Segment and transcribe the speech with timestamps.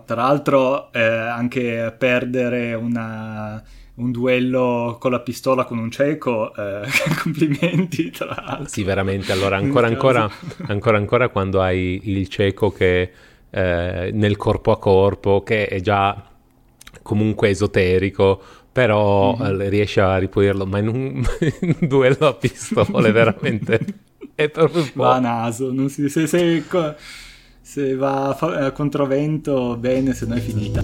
[0.00, 3.62] Tra l'altro eh, anche perdere una,
[3.94, 6.86] un duello con la pistola con un cieco, eh,
[7.22, 8.68] complimenti tra l'altro.
[8.68, 10.30] Sì, veramente, allora ancora ancora,
[10.66, 13.10] ancora ancora quando hai il cieco che
[13.50, 16.30] eh, nel corpo a corpo, che è già
[17.02, 18.40] comunque esoterico,
[18.72, 19.68] però mm-hmm.
[19.68, 21.24] riesce a ripulirlo, ma in un,
[21.60, 23.78] in un duello a pistole veramente
[24.34, 26.64] è proprio va a naso, non si, se, se,
[27.62, 30.82] se va a controvento bene, se no è finita.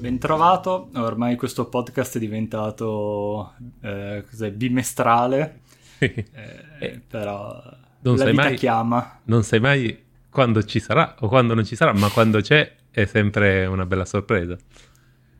[0.00, 5.60] Bentrovato, ormai questo podcast è diventato eh, bimestrale,
[5.98, 7.62] eh, però
[8.00, 9.20] non la vita mai, chiama.
[9.24, 13.04] Non sai mai quando ci sarà o quando non ci sarà, ma quando c'è è
[13.04, 14.56] sempre una bella sorpresa.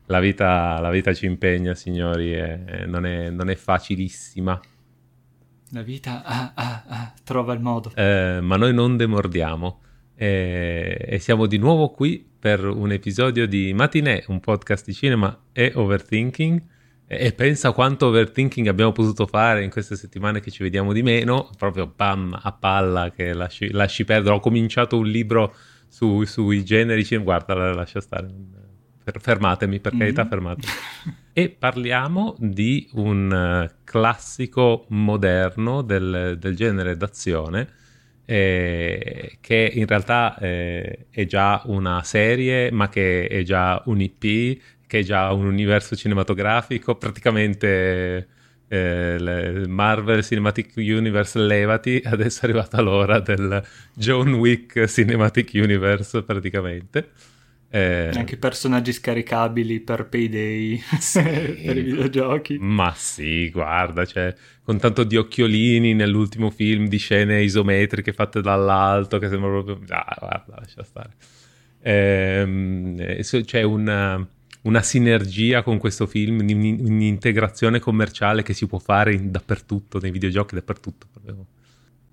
[0.07, 4.59] La vita, la vita ci impegna, signori, e non, è, non, è, facilissima.
[5.71, 7.91] La vita ah, ah, ah, trova il modo.
[7.93, 9.81] Eh, ma noi non demordiamo
[10.21, 15.45] e, e, siamo di nuovo qui per un episodio di Matinee, un podcast di cinema
[15.53, 16.61] e overthinking.
[17.07, 21.03] E, e pensa quanto overthinking abbiamo potuto fare in queste settimane che ci vediamo di
[21.03, 24.35] meno, proprio bam, a palla che lasci, lasci perdere.
[24.35, 25.55] Ho cominciato un libro
[25.89, 28.29] su, sui generi, guarda, lascia stare.
[29.03, 30.29] Fermatemi, per carità, mm-hmm.
[30.29, 30.73] fermatemi.
[31.33, 37.77] e parliamo di un uh, classico moderno del, del genere d'azione
[38.29, 44.61] eh, che in realtà eh, è già una serie, ma che è già un IP,
[44.85, 48.27] che è già un universo cinematografico, praticamente
[48.69, 53.61] eh, Marvel Cinematic Universe levati, adesso è arrivata l'ora del
[53.93, 57.09] John Wick Cinematic Universe praticamente.
[57.71, 62.57] Eh, Anche personaggi scaricabili per payday sì, per i videogiochi.
[62.59, 69.19] Ma sì, guarda, cioè, con tanto di occhiolini nell'ultimo film di scene isometriche fatte dall'alto
[69.19, 69.79] che sembra proprio...
[69.89, 71.11] Ah, guarda, lascia stare.
[71.81, 74.27] Eh, c'è una
[74.61, 80.55] una sinergia con questo film, un'integrazione commerciale che si può fare in, dappertutto, nei videogiochi
[80.55, 81.07] dappertutto.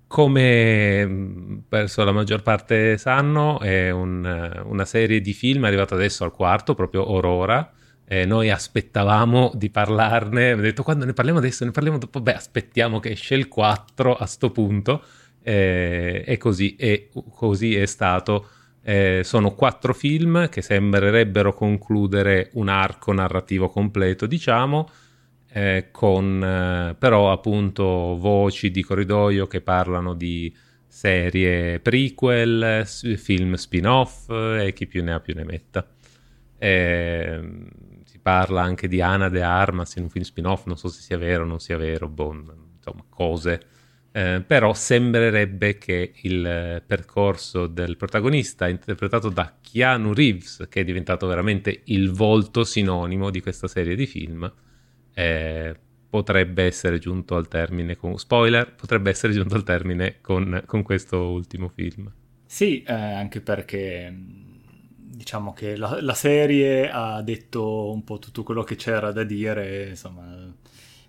[0.07, 6.23] Come mm, penso la maggior parte sanno, è un, una serie di film arrivata adesso
[6.23, 7.73] al quarto, proprio Aurora.
[8.09, 12.35] Eh, noi aspettavamo di parlarne, ho detto quando ne parliamo adesso, ne parliamo dopo, beh
[12.35, 15.03] aspettiamo che esce il 4 a sto punto
[15.43, 18.47] eh, e così, e così è stato
[18.87, 24.89] eh, sono quattro film che sembrerebbero concludere un arco narrativo completo, diciamo,
[25.49, 30.55] eh, con eh, però appunto voci di corridoio che parlano di
[30.87, 35.85] serie prequel, film spin-off e chi più ne ha più ne metta.
[36.57, 37.67] Ehm,
[38.05, 41.17] si parla anche di Ana de Armas in un film spin-off, non so se sia
[41.17, 42.33] vero o non sia vero, boh,
[42.77, 43.61] insomma, cose
[44.11, 51.27] eh, però sembrerebbe che il percorso del protagonista, interpretato da Keanu Reeves, che è diventato
[51.27, 54.51] veramente il volto sinonimo di questa serie di film,
[55.13, 55.75] eh,
[56.09, 61.29] potrebbe essere giunto al termine con spoiler, potrebbe essere giunto al termine con, con questo
[61.29, 62.11] ultimo film.
[62.45, 64.13] Sì, eh, anche perché
[65.17, 69.89] diciamo che la, la, serie ha detto un po' tutto quello che c'era da dire,
[69.89, 70.53] insomma,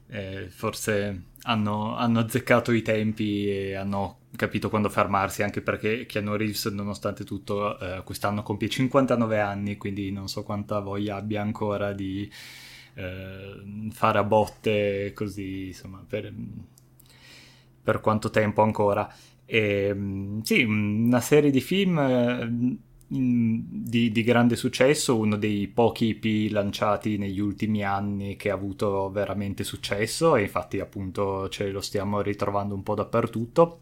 [0.09, 6.37] eh, forse hanno, hanno, azzeccato i tempi e hanno capito quando fermarsi, anche perché Keanu
[6.37, 11.93] Reeves, nonostante tutto, eh, quest'anno compie 59 anni, quindi non so quanta voglia abbia ancora
[11.93, 12.31] di
[12.95, 16.33] eh, fare a botte così, insomma, per,
[17.83, 19.11] per quanto tempo ancora.
[19.47, 22.79] E, sì, una serie di film
[23.11, 29.11] di, di, grande successo, uno dei pochi IP lanciati negli ultimi anni che ha avuto
[29.11, 33.81] veramente successo e infatti appunto ce lo stiamo ritrovando un po' dappertutto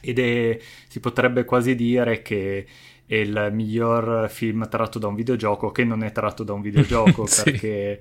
[0.00, 2.66] ed è, si potrebbe quasi dire che
[3.04, 7.26] è il miglior film tratto da un videogioco che non è tratto da un videogioco
[7.26, 7.42] sì.
[7.42, 8.00] perché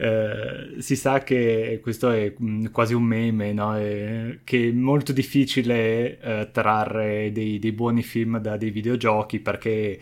[0.00, 3.74] eh, si sa che questo è mm, quasi un meme, no?
[3.74, 9.98] è, che è molto difficile eh, trarre dei, dei, buoni film da dei videogiochi perché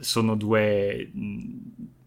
[0.00, 1.38] sono due, mm,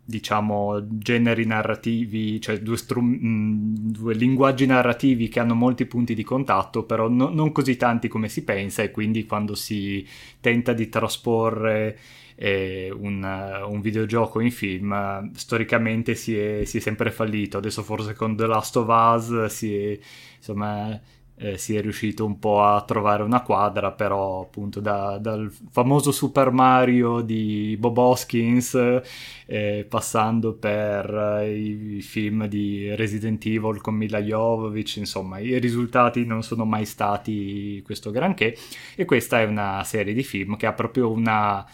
[0.04, 6.24] diciamo, generi narrativi, cioè due, strum- mm, due, linguaggi narrativi che hanno molti punti di
[6.24, 10.04] contatto, però no, non così tanti come si pensa e quindi quando si
[10.42, 11.98] tenta di trasporre
[12.36, 13.24] eh, un,
[13.68, 17.58] un, videogioco in film storicamente si è, si è, sempre fallito.
[17.58, 20.00] Adesso forse con The Last of Us si è,
[20.38, 21.00] insomma,
[21.38, 26.12] eh, si è riuscito un po' a trovare una quadra, però appunto da, dal famoso
[26.12, 29.02] Super Mario di Bob Hoskins,
[29.46, 36.26] eh, passando per eh, i film di Resident Evil con Mila Jovovich, insomma i risultati
[36.26, 38.56] non sono mai stati questo granché
[38.96, 41.66] e questa è una serie di film che ha proprio una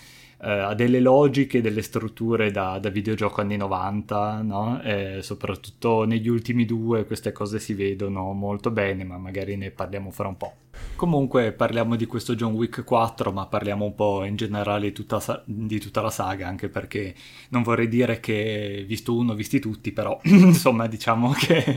[0.44, 4.82] eh, ha delle logiche, delle strutture da, da videogioco anni 90, no?
[4.82, 10.10] eh, soprattutto negli ultimi due queste cose si vedono molto bene, ma magari ne parliamo
[10.10, 10.54] fra un po'.
[10.96, 15.80] Comunque parliamo di questo John Wick 4, ma parliamo un po' in generale tutta, di
[15.80, 17.14] tutta la saga, anche perché
[17.50, 21.76] non vorrei dire che visto uno, visti tutti, però insomma diciamo che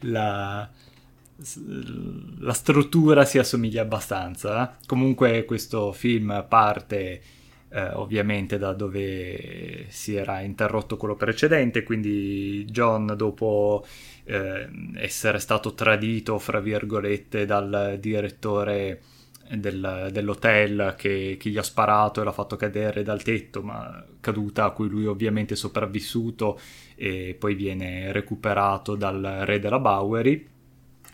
[0.00, 0.68] la,
[2.38, 4.62] la struttura si assomiglia abbastanza.
[4.62, 4.86] Eh?
[4.86, 7.22] Comunque questo film parte
[7.74, 13.84] eh, ovviamente da dove si era interrotto quello precedente, quindi John dopo
[14.24, 19.00] eh, essere stato tradito, fra virgolette, dal direttore
[19.50, 24.66] del, dell'hotel che, che, gli ha sparato e l'ha fatto cadere dal tetto, ma caduta
[24.66, 26.60] a cui lui ovviamente è sopravvissuto
[26.94, 30.52] e poi viene recuperato dal re della Bowery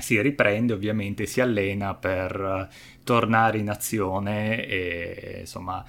[0.00, 2.68] si riprende ovviamente si allena per
[3.04, 5.84] tornare in azione e insomma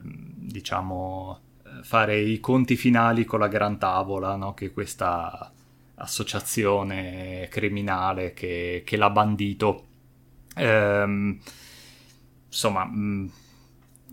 [0.00, 4.54] diciamo, eh, fare i conti finali con la Gran Tavola, no?
[4.54, 5.52] che questa
[5.96, 9.84] associazione criminale che, che l'ha bandito.
[10.56, 11.38] Ehm,
[12.46, 13.26] insomma, mh, mm,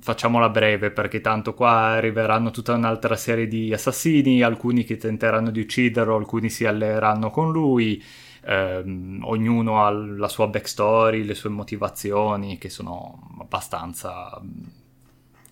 [0.02, 5.62] facciamola breve perché tanto qua arriveranno tutta un'altra serie di assassini, alcuni che tenteranno di
[5.62, 8.02] ucciderlo, alcuni si alleeranno con lui.
[8.46, 14.42] Ehm, ognuno ha la sua backstory, le sue motivazioni che sono abbastanza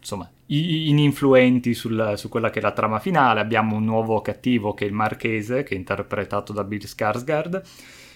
[0.02, 3.40] insomma, ininfluenti sul, su quella che è la trama finale.
[3.40, 7.62] Abbiamo un nuovo cattivo che è il Marchese, che è interpretato da Bill Skarsgård,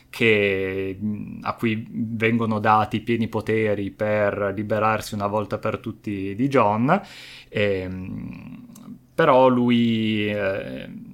[0.09, 0.97] che,
[1.41, 7.01] a cui vengono dati pieni poteri per liberarsi una volta per tutti di John.
[7.47, 8.67] E, ehm,
[9.13, 10.27] però lui...
[10.29, 11.13] Eh,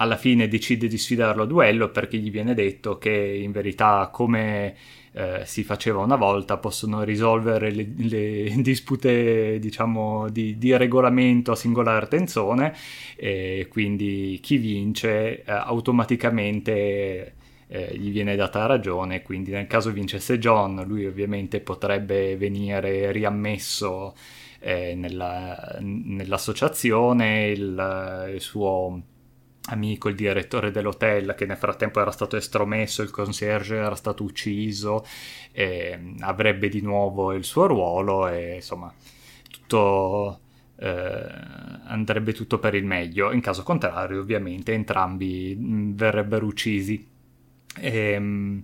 [0.00, 4.76] alla fine decide di sfidarlo a duello perché gli viene detto che in verità come
[5.18, 11.56] eh, si faceva una volta, possono risolvere le, le dispute diciamo, di, di, regolamento a
[11.56, 12.72] singolare tenzone
[13.16, 17.34] e quindi chi vince eh, automaticamente
[17.66, 24.14] eh, gli viene data ragione, quindi nel caso vincesse John lui ovviamente potrebbe venire riammesso
[24.60, 29.02] eh, nella, nell'associazione, il, il suo
[29.68, 35.04] amico, il direttore dell'hotel, che nel frattempo era stato estromesso, il concierge era stato ucciso,
[36.20, 38.92] avrebbe di nuovo il suo ruolo e insomma
[39.50, 40.40] tutto
[40.80, 41.24] eh,
[41.86, 43.32] andrebbe tutto per il meglio.
[43.32, 47.06] In caso contrario, ovviamente, entrambi mh, verrebbero uccisi.
[47.80, 48.62] E, ehm,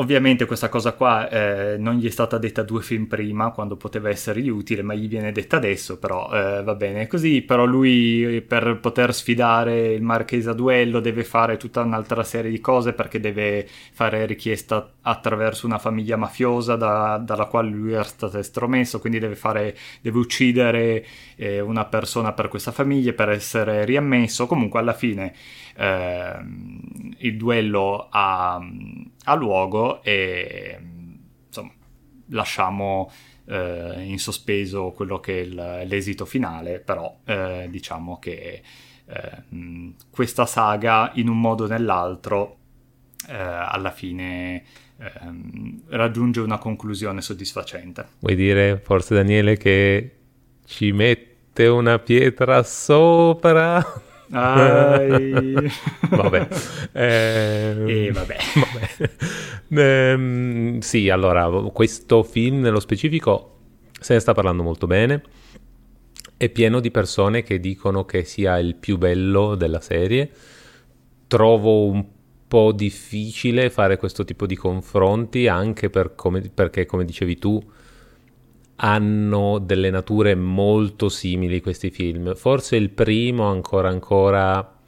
[0.00, 4.08] Ovviamente questa cosa qua eh, non gli è stata detta due film prima, quando poteva
[4.08, 7.42] essergli utile, ma gli viene detta adesso, però eh, va bene così.
[7.42, 12.60] Però lui per poter sfidare il Marchese a duello deve fare tutta un'altra serie di
[12.60, 18.38] cose perché deve fare richiesta attraverso una famiglia mafiosa da, dalla quale lui era stato
[18.38, 21.04] estromesso, quindi deve, fare, deve uccidere
[21.36, 24.46] eh, una persona per questa famiglia per essere riammesso.
[24.46, 25.34] Comunque alla fine
[25.80, 28.60] ehm, il duello ha
[29.24, 30.78] ha luogo e
[31.46, 31.72] insomma
[32.28, 33.10] lasciamo
[33.46, 38.62] eh, in sospeso quello che è il, l'esito finale, però eh, diciamo che
[39.06, 42.56] eh, questa saga in un modo o nell'altro
[43.28, 44.62] eh, alla fine
[44.98, 48.06] ehm, raggiunge una conclusione soddisfacente.
[48.20, 50.16] Vuoi dire forse Daniele che
[50.64, 54.08] ci mette una pietra sopra?
[56.10, 56.48] vabbè.
[56.92, 58.36] Eh, e vabbè.
[58.54, 59.10] vabbè.
[59.72, 63.56] Eh, sì, allora, questo film nello specifico
[64.00, 65.22] se ne sta parlando molto bene.
[66.36, 70.30] È pieno di persone che dicono che sia il più bello della serie.
[71.26, 72.04] Trovo un
[72.48, 77.62] po' difficile fare questo tipo di confronti anche per come, perché, come dicevi tu,
[78.82, 82.34] hanno delle nature molto simili questi film.
[82.34, 84.78] Forse il primo ancora ancora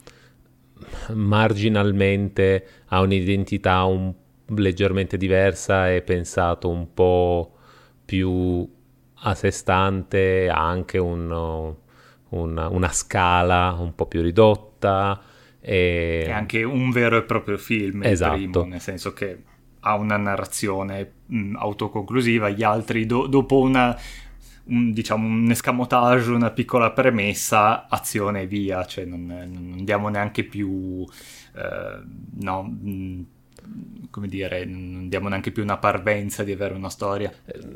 [1.13, 4.13] marginalmente ha un'identità un,
[4.47, 7.55] leggermente diversa e pensato un po'
[8.03, 8.67] più
[9.25, 11.75] a sé stante, ha anche un,
[12.29, 15.21] una, una scala un po' più ridotta.
[15.61, 16.23] E...
[16.25, 18.35] È anche un vero e proprio film, esatto.
[18.35, 19.37] Primo, nel senso che
[19.83, 23.97] ha una narrazione mh, mm, autoconclusiva, gli altri do- dopo una,
[24.65, 30.43] un, diciamo, un escamotage, una piccola premessa, azione e via, cioè non, non andiamo neanche
[30.43, 31.05] più...
[31.55, 32.01] Eh,
[32.41, 33.21] no, mh, mm,
[34.09, 37.31] come dire, non diamo neanche più una parvenza di avere una storia.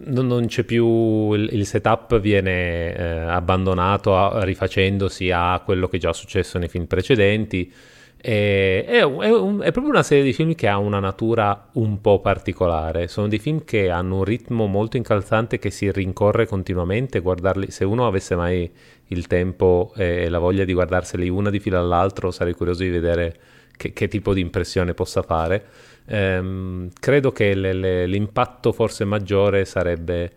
[0.06, 5.98] Non, non c'è più il, il setup, viene eh, abbandonato a, rifacendosi a quello che
[5.98, 7.72] già è successo nei film precedenti.
[8.20, 12.02] E, è, è, un, è, proprio una serie di film che ha una natura un
[12.02, 13.08] po' particolare.
[13.08, 17.20] Sono dei film che hanno un ritmo molto incalzante che si rincorre continuamente.
[17.20, 18.70] Guardarli, se uno avesse mai
[19.10, 23.40] il tempo e la voglia di guardarseli una di fila all'altro, sarei curioso di vedere
[23.78, 25.66] che, che tipo di impressione possa fare.
[26.08, 30.32] Ehm, credo che le, le, l'impatto forse maggiore sarebbe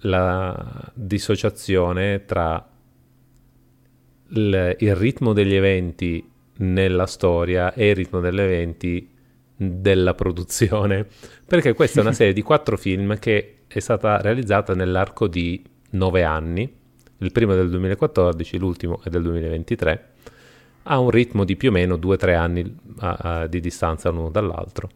[0.00, 2.68] la dissociazione tra
[4.28, 9.10] il, il ritmo degli eventi nella storia e il ritmo degli eventi
[9.56, 11.06] della produzione,
[11.46, 16.22] perché questa è una serie di quattro film che è stata realizzata nell'arco di nove
[16.22, 16.82] anni,
[17.18, 20.08] il primo è del 2014, l'ultimo è del 2023,
[20.84, 24.10] ha un ritmo di più o meno due o tre anni a, a, di distanza
[24.10, 24.90] l'uno dall'altro.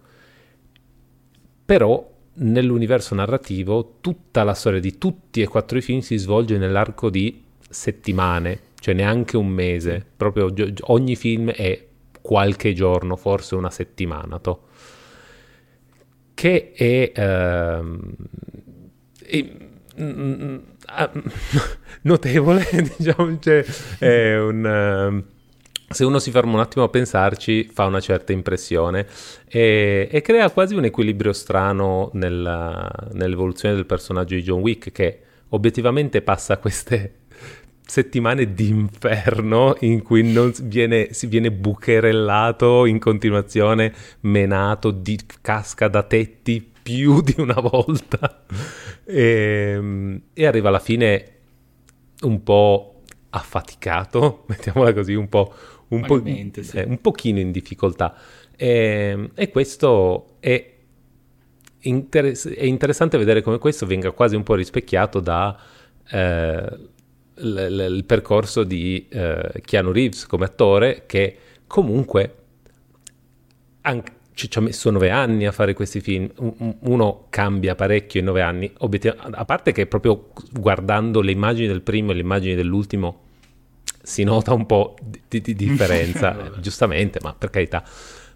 [1.65, 7.11] Però nell'universo narrativo tutta la storia di tutti e quattro i film si svolge nell'arco
[7.11, 11.87] di settimane, cioè neanche un mese, proprio ogni film è
[12.21, 14.39] qualche giorno, forse una settimana.
[14.39, 14.67] To.
[16.35, 18.15] Che è, ehm,
[19.25, 19.45] è
[20.01, 20.57] mm, mm,
[20.87, 21.11] ah,
[22.03, 22.65] notevole,
[22.97, 23.65] diciamo, cioè,
[23.99, 24.67] è un...
[24.67, 25.25] Ehm,
[25.91, 29.07] se uno si ferma un attimo a pensarci, fa una certa impressione
[29.49, 35.21] e, e crea quasi un equilibrio strano nella, nell'evoluzione del personaggio di John Wick che
[35.49, 37.21] obiettivamente passa queste
[37.89, 46.03] settimane d'inferno in cui non viene, si viene bucherellato in continuazione, menato, di, casca da
[46.03, 48.45] tetti più di una volta
[49.05, 51.25] e, e arriva alla fine
[52.21, 55.55] un po' affaticato, mettiamola così, un po'
[55.89, 56.77] un, po', sì.
[56.77, 58.15] eh, un pochino in difficoltà.
[58.55, 60.75] E, ehm, e questo è,
[61.81, 65.59] interess- è, interessante vedere come questo venga quasi un po' rispecchiato da...
[66.11, 66.97] Eh,
[67.39, 72.35] l- l- il percorso di eh, Keanu Reeves come attore che comunque
[73.83, 76.31] anche, ci, ci, ha messo nove anni a fare questi film
[76.81, 82.13] uno cambia parecchio in nove anni a parte che proprio guardando le immagini del primo
[82.13, 83.27] e le immagini dell'ultimo
[84.09, 84.97] si nota un po'
[85.29, 87.85] di, di differenza, giustamente, ma per carità.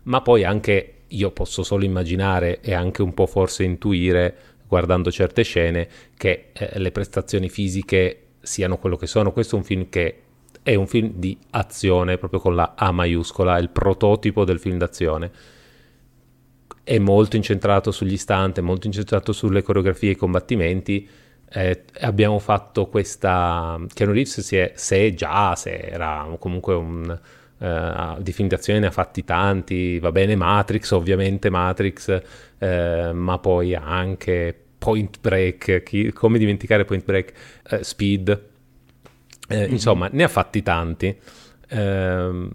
[0.05, 4.37] Ma poi anche io posso solo immaginare e anche un po' forse intuire,
[4.69, 9.33] guardando certe scene, che eh, le prestazioni fisiche siano quello che sono.
[9.33, 10.23] Questo è un film che
[10.63, 15.31] è un film di azione, proprio con la A maiuscola, il prototipo del film d'azione.
[16.85, 21.09] È molto incentrato sugli stunt, è molto incentrato sulle coreografie e i combattimenti
[21.55, 23.79] eh, abbiamo fatto questa...
[23.93, 27.21] Keanu Reeves si è, se già, se era comunque un...
[27.63, 32.21] Uh, di film d'azione ne ha fatti tanti, va bene Matrix, ovviamente Matrix,
[32.59, 37.33] uh, ma poi anche Point Break, chi, come dimenticare Point Break,
[37.71, 38.49] uh, Speed,
[39.55, 39.71] mm-hmm.
[39.71, 41.17] insomma ne ha fatti tanti.
[41.69, 42.51] Ehm,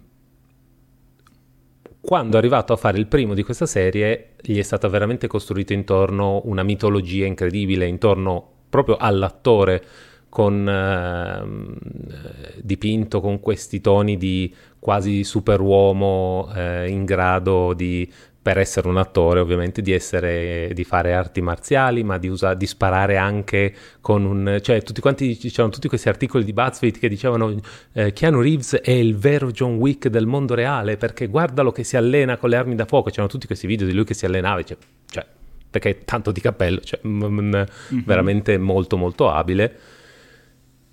[2.01, 5.73] quando è arrivato a fare il primo di questa serie, gli è stata veramente costruita
[5.73, 9.81] intorno una mitologia incredibile, intorno proprio all'attore
[10.27, 18.11] con, eh, dipinto con questi toni di quasi superuomo eh, in grado di
[18.47, 22.65] per essere un attore ovviamente di, essere, di fare arti marziali ma di, usa, di
[22.65, 27.59] sparare anche con un cioè tutti quanti c'erano tutti questi articoli di BuzzFeed che dicevano
[27.91, 31.97] eh, Keanu Reeves è il vero John Wick del mondo reale perché guardalo che si
[31.97, 34.63] allena con le armi da fuoco c'erano tutti questi video di lui che si allenava
[34.63, 34.77] cioè,
[35.09, 35.25] cioè
[35.69, 38.03] perché è tanto di cappello, cioè m- m- mm-hmm.
[38.05, 39.77] veramente molto molto abile.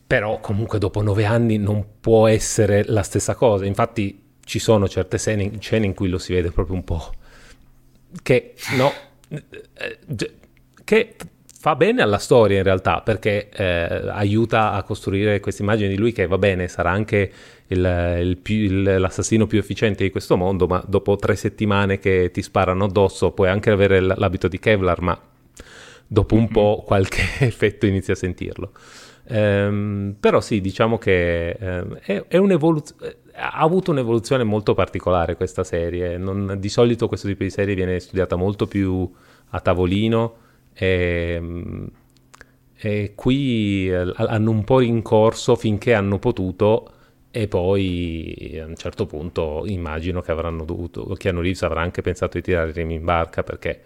[0.09, 3.65] Però comunque dopo nove anni non può essere la stessa cosa.
[3.65, 7.13] Infatti ci sono certe scene, scene in cui lo si vede proprio un po'
[8.23, 8.93] che no,
[9.29, 9.99] eh,
[10.85, 11.15] che
[11.65, 13.65] fa bene alla storia in realtà perché eh,
[14.11, 17.33] aiuta a costruire questa immagine di lui che va bene, sarà anche
[17.69, 22.31] il, il più, il, l'assassino più efficiente di questo mondo, ma dopo tre settimane che
[22.31, 25.19] ti sparano addosso puoi anche avere l'abito di Kevlar, ma
[26.07, 26.53] dopo un mm-hmm.
[26.53, 28.73] po' qualche effetto inizia a sentirlo.
[29.27, 35.65] Um, però sì, diciamo che um, è, è un'evoluzione ha avuto un'evoluzione molto particolare questa
[35.65, 36.17] serie.
[36.17, 39.11] Non, di solito questo tipo di serie viene studiata molto più
[39.51, 40.37] a tavolino
[40.73, 41.89] e,
[42.77, 46.91] e qui eh, hanno un po' rincorso finché hanno potuto
[47.31, 52.37] e poi a un certo punto immagino che avranno dovuto, Keanu Reeves avrà anche pensato
[52.37, 53.83] di tirare i remi in barca perché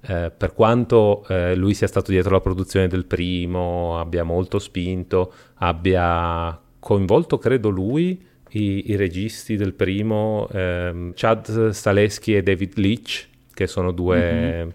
[0.00, 5.32] eh, per quanto eh, lui sia stato dietro la produzione del primo, abbia molto spinto,
[5.56, 13.28] abbia coinvolto credo lui i, i registi del primo, ehm, Chad Staleschi e David Leach,
[13.52, 14.68] che sono due mm-hmm.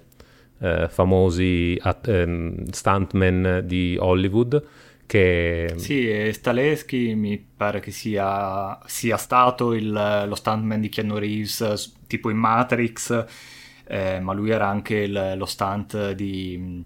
[0.60, 4.64] eh, famosi at- eh, stuntman di Hollywood.
[5.08, 5.74] Che...
[5.76, 12.30] Sì, Staleschi mi pare che sia, sia stato il, lo stuntman di Keanu Reeves, tipo
[12.30, 13.26] in Matrix,
[13.88, 16.84] eh, ma lui era anche il, lo stunt di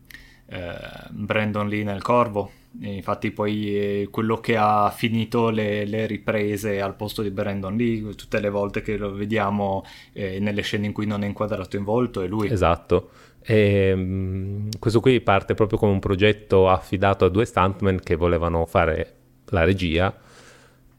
[0.47, 0.73] eh,
[1.11, 2.51] Brandon Lee nel Corvo.
[2.81, 7.75] E infatti poi eh, quello che ha finito le, le, riprese al posto di Brandon
[7.75, 9.83] Lee, tutte le volte che lo vediamo
[10.13, 12.47] eh, nelle scene in cui non è inquadrato in volto, è lui.
[12.47, 13.09] Esatto.
[13.41, 18.65] E, um, questo qui parte proprio come un progetto affidato a due stuntmen che volevano
[18.67, 20.15] fare la regia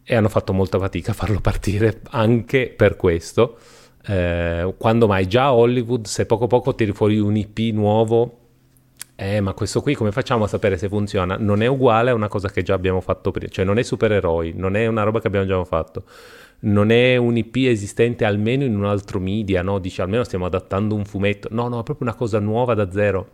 [0.03, 3.59] e hanno fatto molta fatica a farlo partire anche per questo.
[4.07, 8.40] Eh, quando mai già a Hollywood, se poco poco tiri fuori un IP nuovo
[9.23, 11.37] eh, ma questo qui come facciamo a sapere se funziona?
[11.37, 14.55] Non è uguale a una cosa che già abbiamo fatto prima, cioè non è supereroi,
[14.57, 16.05] non è una roba che abbiamo già fatto,
[16.61, 19.79] non è un IP esistente almeno in un altro media, no?
[19.79, 23.33] Dici almeno stiamo adattando un fumetto, no, no, è proprio una cosa nuova da zero.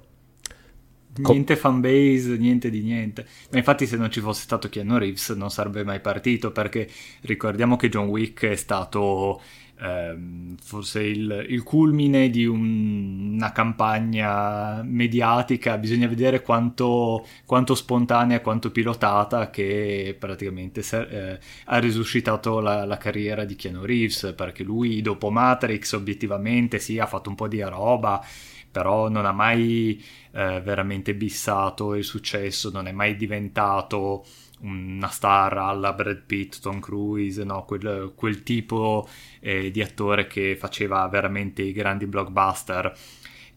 [1.19, 3.27] Niente fanbase, niente di niente.
[3.51, 6.53] Ma infatti, se non ci fosse stato Keanu Reeves, non sarebbe mai partito.
[6.53, 6.91] Perché
[7.23, 9.41] ricordiamo che John Wick è stato
[9.81, 18.41] ehm, forse il, il, culmine di un, una campagna mediatica, bisogna vedere quanto, quanto spontanea,
[18.41, 25.03] quanto pilotata che praticamente eh, ha risuscitato la, la, carriera di Keanu Reeves, perché lui
[25.03, 28.25] dopo Matrix obiettivamente sì ha fatto un po' di roba,
[28.71, 30.03] però non ha mai
[30.33, 34.25] eh, veramente bissato il successo, non è mai diventato
[34.67, 37.65] una star alla Brad Pitt, Tom Cruise, no?
[37.65, 39.09] quel, quel tipo
[39.41, 42.93] eh, di attore che faceva veramente i grandi blockbuster.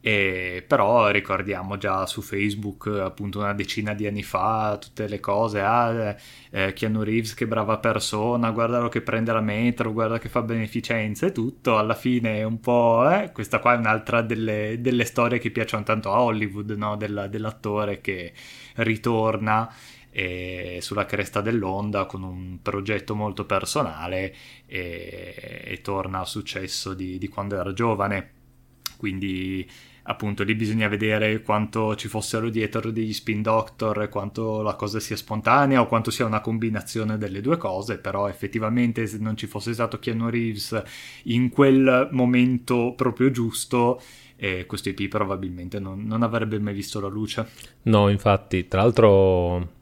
[0.02, 5.60] E, però ricordiamo già su Facebook appunto una decina di anni fa tutte le cose
[5.60, 6.16] ah,
[6.52, 11.26] eh, Keanu Reeves che brava persona guardalo che prende la metro guarda che fa beneficenza
[11.26, 15.38] e tutto alla fine è un po' eh, questa qua è un'altra delle, delle storie
[15.38, 16.96] che piacciono tanto a Hollywood no?
[16.96, 18.32] Della, dell'attore che
[18.76, 19.70] ritorna
[20.12, 24.36] e sulla cresta dell'onda con un progetto molto personale
[24.66, 28.32] e, e torna al successo di, di, quando era giovane.
[28.98, 29.70] Quindi
[30.04, 35.16] appunto lì bisogna vedere quanto ci fossero dietro degli spin doctor, quanto la cosa sia
[35.16, 39.74] spontanea o quanto sia una combinazione delle due cose, però effettivamente se non ci fosse
[39.74, 40.82] stato Keanu Reeves
[41.26, 44.02] in quel momento proprio giusto,
[44.36, 47.48] e questo IP probabilmente non, non avrebbe mai visto la luce.
[47.84, 49.78] No, infatti, tra l'altro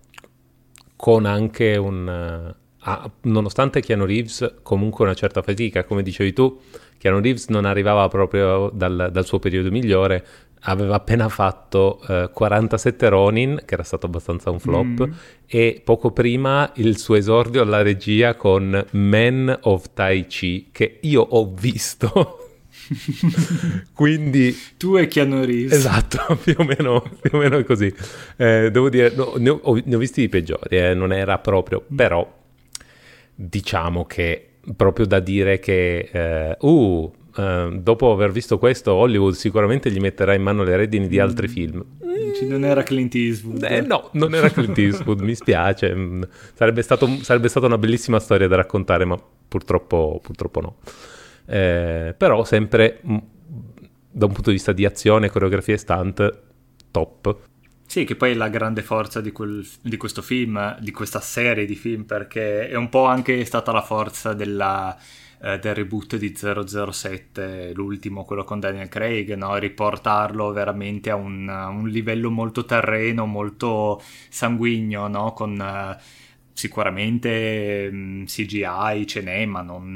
[0.98, 2.54] con anche un...
[2.84, 6.60] Uh, nonostante Keanu Reeves comunque una certa fatica, come dicevi tu,
[6.98, 10.26] Keanu Reeves non arrivava proprio dal, dal suo periodo migliore,
[10.62, 15.12] aveva appena fatto uh, 47 Ronin, che era stato abbastanza un flop, mm.
[15.46, 21.22] e poco prima il suo esordio alla regia con Men of Tai Chi, che io
[21.22, 22.40] ho visto
[23.93, 25.73] Quindi tu e Keanu Reeves.
[25.73, 27.93] Esatto, più o meno, più o meno così.
[28.36, 31.84] Eh, devo dire, no, ne, ho, ne, ho, visti di peggiori, eh, non era proprio,
[31.93, 32.36] però
[33.34, 39.91] diciamo che proprio da dire che eh, uh, Uh, dopo aver visto questo, Hollywood sicuramente
[39.91, 41.52] gli metterà in mano le redini di altri mm.
[41.52, 41.86] film.
[42.47, 43.62] Non era Clint Eastwood.
[43.62, 45.93] Eh, no, non era Clint Eastwood, mi spiace.
[45.93, 46.23] Mm,
[46.56, 50.76] sarebbe, stato, sarebbe, stata una bellissima storia da raccontare, ma purtroppo, purtroppo no
[51.48, 53.18] eh, però sempre mh, mm,
[54.12, 56.40] da un punto di vista di azione, coreografia e stunt,
[56.92, 57.38] top.
[57.86, 61.66] Sì, che poi è la grande forza di, quel, di, questo film, di questa serie
[61.66, 64.98] di film, perché è un po' anche stata la forza della,
[65.42, 69.56] eh, del reboot di 007, l'ultimo, quello con Daniel Craig, no?
[69.58, 75.34] riportarlo veramente a un, un, livello molto terreno, molto sanguigno, no?
[75.34, 75.60] con...
[75.60, 76.26] Eh,
[76.58, 79.93] sicuramente mh, mm, CGI ce n'è, ma non,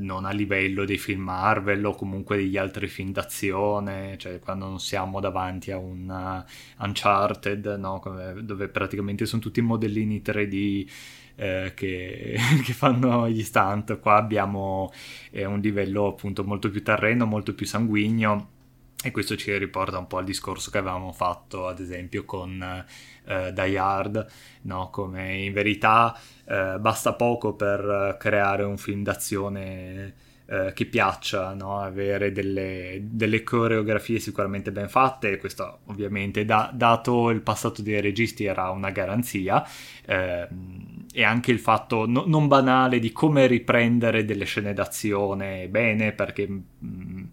[0.00, 4.80] non, a livello dei film Marvel o comunque degli altri film d'azione, cioè quando non
[4.80, 8.02] siamo davanti a un uh, Uncharted, no?
[8.40, 10.90] dove praticamente sono tutti modellini 3D
[11.36, 14.00] eh, che, che, fanno gli stunt.
[14.00, 14.90] Qua abbiamo
[15.30, 18.56] eh, un livello appunto molto più terreno, molto più sanguigno
[19.04, 22.84] e questo ci riporta un po' al discorso che avevamo fatto, ad esempio, con
[23.26, 24.26] eh, Die Hard,
[24.62, 24.90] no?
[24.90, 30.14] come in verità eh, basta poco per creare un film d'azione
[30.46, 31.78] eh, che piaccia, no?
[31.78, 38.46] avere delle, delle, coreografie sicuramente ben fatte, questo ovviamente da, dato il passato dei registi
[38.46, 39.64] era una garanzia,
[40.06, 46.12] ehm, e anche il fatto no, non banale di come riprendere delle scene d'azione bene,
[46.12, 46.48] perché...
[46.48, 47.24] Mh, mm,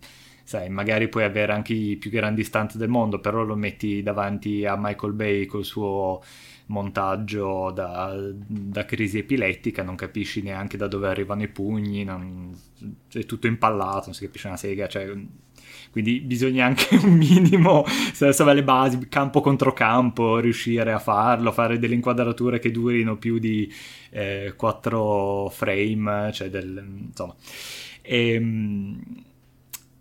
[0.46, 4.64] sai, magari puoi avere anche i più grandi stunt del mondo, però lo metti davanti
[4.64, 6.22] a Michael Bay col suo
[6.68, 12.56] montaggio da, da, crisi epilettica, non capisci neanche da dove arrivano i pugni, non,
[13.12, 15.12] è tutto impallato, non si capisce una sega, cioè,
[15.90, 21.52] quindi bisogna anche un minimo, se adesso le basi, campo contro campo, riuscire a farlo,
[21.52, 23.72] fare delle inquadrature che durino più di
[24.12, 27.36] eh, 4 frame, cioè del, insomma...
[28.02, 29.24] E, ehm,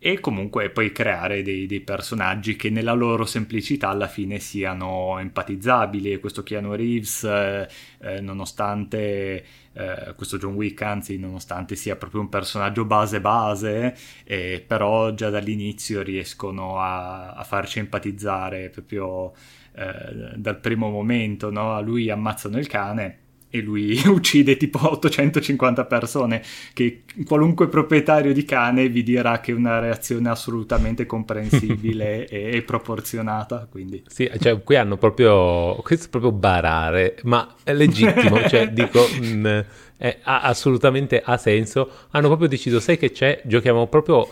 [0.06, 6.20] e comunque poi creare dei, dei, personaggi che nella loro semplicità alla fine siano empatizzabili
[6.20, 7.66] questo Keanu Reeves eh,
[8.02, 14.62] eh, nonostante eh, questo John Wick anzi nonostante sia proprio un personaggio base base eh,
[14.66, 19.32] però già dall'inizio riescono a, a farci empatizzare proprio
[19.72, 21.74] eh, dal primo momento no?
[21.74, 23.23] a lui ammazzano il cane
[23.54, 29.54] e lui uccide tipo 850 persone, che qualunque proprietario di cane vi dirà che è
[29.54, 33.68] una reazione assolutamente comprensibile e, e, proporzionata.
[33.70, 34.02] Quindi.
[34.08, 39.06] Sì, cioè qui hanno proprio, questo è proprio barare, ma è legittimo, cioè dico...
[39.20, 39.60] Mh, mm,
[39.96, 44.28] è, ha, assolutamente ha senso, hanno proprio deciso, sai che c'è, giochiamo proprio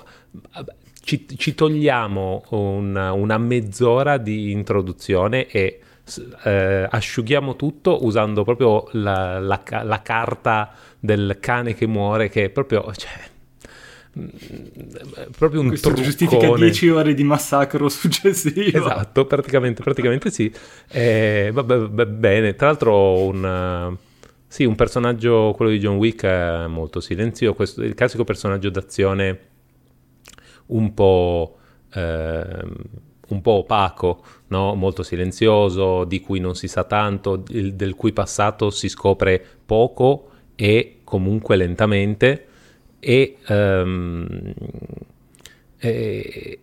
[1.05, 5.82] ci, ci togliamo una, una, mezz'ora di introduzione e
[6.45, 12.51] eh, asciughiamo tutto usando proprio la, la, la, carta del cane che muore, che è
[12.51, 12.93] proprio.
[12.93, 13.11] Cioè,
[14.19, 14.29] mm,
[15.37, 16.07] proprio un Questo truccone.
[16.07, 18.79] giustifica 10 ore di massacro successivo.
[18.79, 20.53] Esatto, praticamente, praticamente sì.
[20.89, 23.97] Eh, vabbè, bene, tra l'altro un,
[24.47, 29.39] sì, un personaggio, quello di John Wick, è molto silenzioso, questo, il classico personaggio d'azione
[30.67, 31.57] un po'...
[31.95, 33.01] Eh,
[33.33, 34.75] un po' opaco, no?
[34.75, 40.31] molto silenzioso, di cui non si sa tanto, il, del cui passato si scopre poco
[40.55, 42.47] e comunque lentamente.
[43.01, 44.55] E, um,
[45.79, 46.61] e,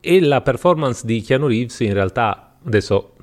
[0.00, 3.16] e la performance di Keanu Reeves in realtà adesso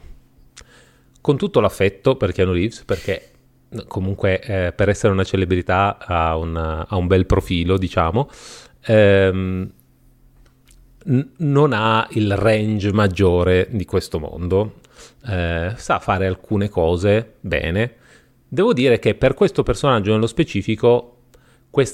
[1.22, 3.32] con tutto l'affetto per Keanu Reeves perché
[3.88, 8.30] comunque eh, per essere una celebrità ha, una, ha, un bel profilo diciamo
[8.86, 9.72] ehm,
[11.38, 14.76] non ha il range maggiore di questo mondo.
[15.28, 17.96] Eh, sa fare alcune cose bene.
[18.48, 21.18] Devo dire che per questo personaggio nello specifico,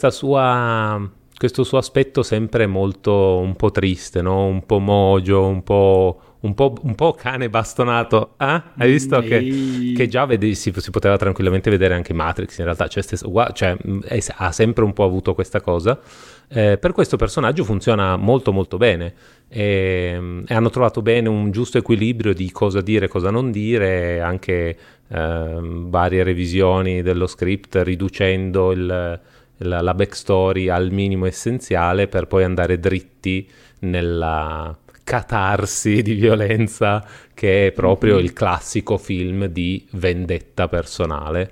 [0.09, 4.45] sua, questo suo aspetto sempre molto un po' triste, no?
[4.45, 8.35] un po' mogio, un po', un po', un po cane bastonato.
[8.37, 8.61] Eh?
[8.77, 12.87] Hai visto che, che già vedi, si, si, poteva tranquillamente vedere anche Matrix in realtà,
[12.87, 15.99] cioè, stesso, cioè, è, ha sempre un po' avuto questa cosa.
[16.47, 19.13] Eh, per questo personaggio funziona molto molto bene
[19.47, 24.19] e, e, hanno trovato bene un giusto equilibrio di cosa dire e cosa non dire,
[24.21, 32.27] anche eh, varie revisioni dello script riducendo il, la, la backstory al minimo essenziale per
[32.27, 33.47] poi andare dritti
[33.79, 34.75] nella
[35.09, 38.23] catarsi di violenza che è proprio mm-hmm.
[38.25, 41.51] il classico film di vendetta personale.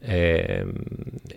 [0.00, 0.64] Eh,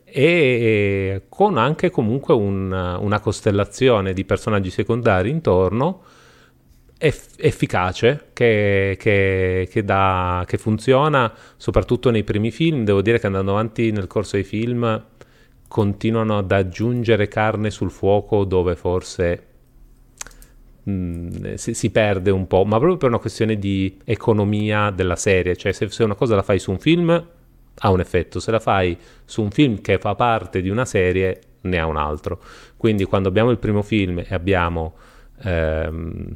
[0.05, 6.03] e con anche comunque un, una costellazione di personaggi secondari intorno
[6.97, 13.27] eff- efficace che, che, che, da, che, funziona soprattutto nei primi film devo dire che
[13.27, 15.01] andando avanti nel corso dei film
[15.67, 19.47] continuano ad aggiungere carne sul fuoco dove forse
[20.89, 25.55] mm, si, si, perde un po' ma proprio per una questione di economia della serie
[25.55, 27.25] cioè se, se una cosa la fai su un film
[27.79, 31.41] ha un effetto, se la fai su un film che fa parte di una serie
[31.61, 32.41] ne ha un altro.
[32.75, 34.95] Quindi quando abbiamo il primo film e abbiamo
[35.43, 36.35] ehm,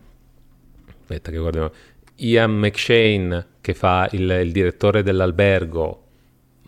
[1.00, 1.72] aspetta che guardiamo
[2.18, 6.04] Ian McShane che fa il, il direttore dell'albergo,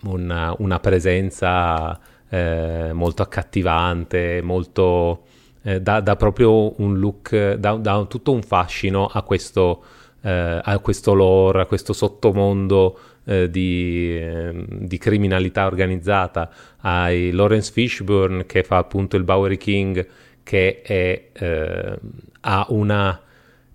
[0.03, 5.25] una, una presenza eh, molto accattivante, molto
[5.63, 9.83] eh, dà, dà, proprio un look, dà, dà, tutto un fascino a questo,
[10.21, 16.49] eh, a questo lore, a questo sottomondo eh, di, eh, di, criminalità organizzata,
[16.81, 20.07] hai Lawrence Fishburne che fa appunto il Bowery King
[20.43, 21.99] che è, eh,
[22.41, 23.21] ha una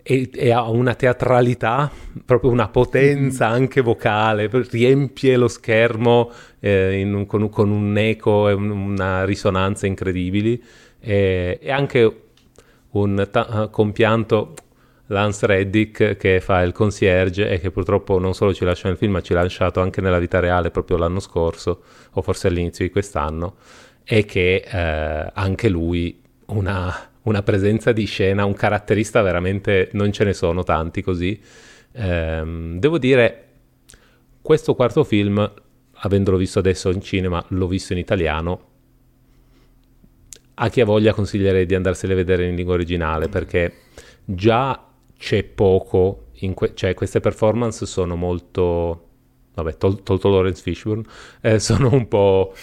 [0.09, 1.91] e, ha una teatralità,
[2.25, 3.55] proprio una potenza mm-hmm.
[3.55, 10.63] anche vocale, riempie lo schermo eh, un, con, con, un eco e una risonanza incredibili
[11.01, 12.23] e, e anche
[12.91, 14.55] un ta- compianto
[15.07, 19.13] Lance Reddick che fa il concierge e che purtroppo non solo ci lascia nel film
[19.13, 21.83] ma ci ha lasciato anche nella vita reale proprio l'anno scorso
[22.13, 23.57] o forse all'inizio di quest'anno
[24.05, 30.25] e che eh, anche lui una, una, presenza di scena, un caratterista veramente non ce
[30.25, 31.39] ne sono tanti così.
[31.93, 33.45] Eh, devo dire,
[34.41, 35.53] questo quarto film,
[35.93, 38.68] avendolo visto adesso in cinema, l'ho visto in italiano,
[40.59, 43.73] a chi ha voglia consiglierei di andarsene a vedere in lingua originale perché
[44.25, 44.85] già
[45.17, 49.09] c'è poco, que- cioè queste performance sono molto,
[49.55, 51.05] vabbè, tol- tolto Lawrence Fishburne,
[51.41, 52.55] eh, sono un po'...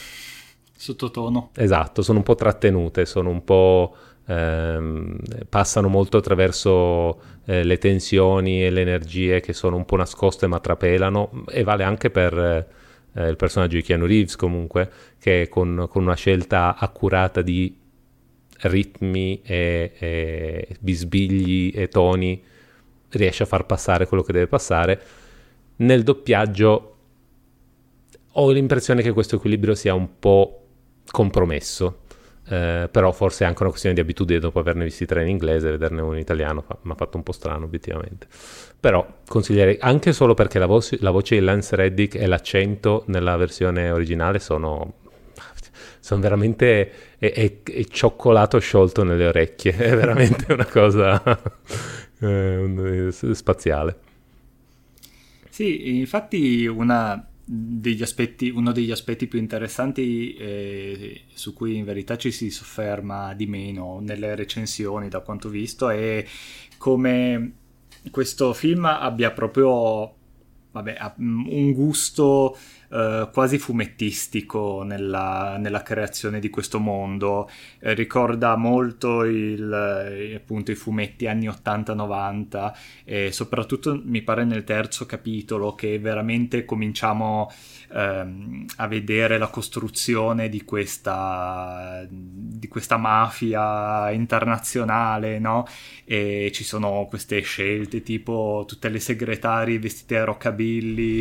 [0.77, 1.51] Sottotono.
[1.55, 3.95] Esatto, sono un po' trattenute, sono un po'...
[4.27, 5.17] Ehm,
[5.49, 10.60] passano molto attraverso eh, le tensioni e le energie che sono un po' nascoste ma
[10.60, 12.36] trapelano e vale anche per
[13.13, 17.85] eh, il personaggio di Keanu Reeves comunque che con, con una scelta accurata di
[18.61, 22.41] ritmi e, e, bisbigli e toni
[23.09, 25.01] riesce a far passare quello che deve passare.
[25.77, 26.95] Nel doppiaggio
[28.31, 30.61] ho l'impressione che questo equilibrio sia un po'
[31.09, 31.99] compromesso.
[32.47, 35.71] Eh, però forse è anche una questione di abitudine dopo averne visti tre in inglese,
[35.71, 38.27] vederne uno in italiano mi ha fatto un po' strano obiettivamente.
[38.79, 43.35] Però consiglierei anche solo perché la, voce, la voce di Lance Reddick e l'accento nella
[43.35, 44.93] versione originale sono
[46.05, 51.19] sono veramente è, è, è, cioccolato sciolto nelle orecchie, è veramente una cosa
[52.21, 53.97] eh, spaziale.
[55.49, 56.67] Sì, infatti
[57.43, 63.33] degli aspetti, uno degli aspetti più interessanti eh, su cui in verità ci si sofferma
[63.33, 66.23] di meno nelle recensioni da quanto visto è
[66.77, 67.53] come
[68.11, 70.13] questo film abbia proprio
[70.75, 72.57] vabbè, un gusto
[72.89, 77.49] eh, quasi fumettistico nella, nella, creazione di questo mondo.
[77.79, 82.73] Eh, ricorda molto il, eh, appunto, i fumetti anni 80-90
[83.05, 87.51] e soprattutto mi pare nel terzo capitolo che veramente cominciamo
[87.93, 95.65] ehm, a vedere la costruzione di questa, di questa mafia internazionale, no?
[96.03, 100.64] E ci sono queste scelte tipo tutte le segretarie vestite a rockabilly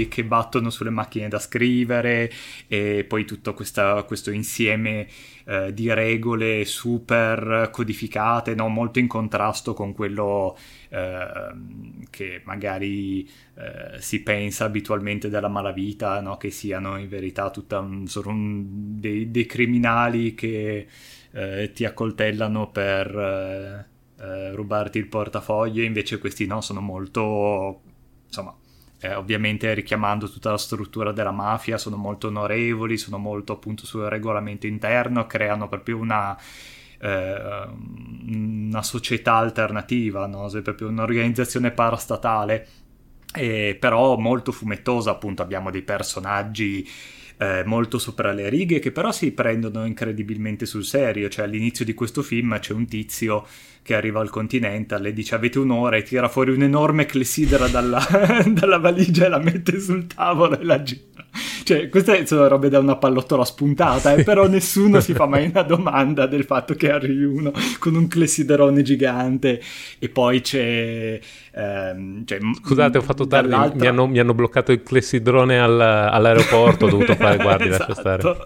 [0.09, 2.31] che battono sulle macchine da scrivere
[2.67, 5.07] e poi tutto questa, questo insieme
[5.45, 8.69] eh, di regole super codificate, no?
[8.69, 10.57] molto in contrasto con quello
[10.89, 11.27] eh,
[12.11, 16.37] che magari eh, si pensa abitualmente della malavita, no?
[16.37, 18.63] che siano in verità tutta un, un,
[18.99, 20.87] dei, dei, criminali che
[21.31, 23.87] eh, ti accoltellano per eh,
[24.23, 27.83] eh, rubarti il portafoglio, invece questi no, sono molto
[28.27, 28.57] insomma
[29.05, 34.05] eh, ovviamente richiamando tutta la struttura della mafia, sono molto onorevoli, sono molto appunto sul
[34.05, 36.35] regolamento interno, creano proprio una,
[37.01, 37.69] eh,
[38.27, 40.49] una società alternativa, no?
[40.49, 42.67] Cioè, proprio un'organizzazione parastatale,
[43.35, 46.89] eh, però molto fumettosa, appunto abbiamo dei personaggi
[47.37, 51.93] eh, molto sopra le righe che però si prendono incredibilmente sul serio, cioè all'inizio di
[51.93, 53.47] questo film c'è un tizio
[53.85, 58.03] che arriva al Continental e dice avete un'ora e tira fuori un'enorme clessidra dalla,
[58.49, 61.03] dalla valigia e la mette sul tavolo e la gira.
[61.65, 65.63] Cioè, queste sono robe da una pallottola spuntata, eh, però nessuno si fa mai una
[65.63, 69.61] domanda del fatto che arrivi uno con un clessiderone gigante
[69.99, 71.19] e poi c'è...
[71.53, 76.87] Ehm, cioè, Scusate, ho fatto tardi, mi hanno, mi hanno, bloccato il clessidrone all, all'aeroporto,
[76.87, 77.85] ho dovuto fare guardi, esatto.
[77.89, 78.37] lascia stare.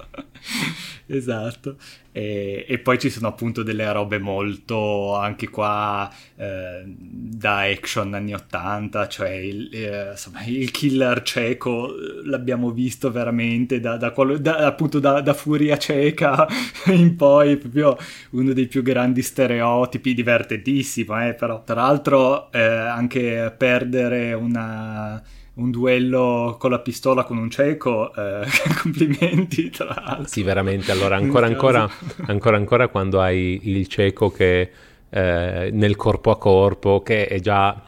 [1.08, 1.76] esatto.
[2.12, 8.34] E, e, poi ci sono appunto delle robe molto anche qua eh, da action anni
[8.34, 11.94] 80, cioè il, eh, insomma, il killer cieco
[12.24, 16.46] l'abbiamo visto veramente da, da, da appunto da, da, Furia cieca
[16.86, 17.96] in poi, proprio
[18.30, 25.22] uno dei più grandi stereotipi, divertentissimo, eh, però tra l'altro eh, anche perdere una
[25.58, 28.46] un duello con la pistola con un cieco, eh,
[28.80, 30.26] complimenti tra l'altro.
[30.26, 31.88] Sì, veramente, allora ancora ancora,
[32.26, 34.70] ancora ancora quando hai il cieco che
[35.10, 37.82] eh, nel corpo a corpo, che è già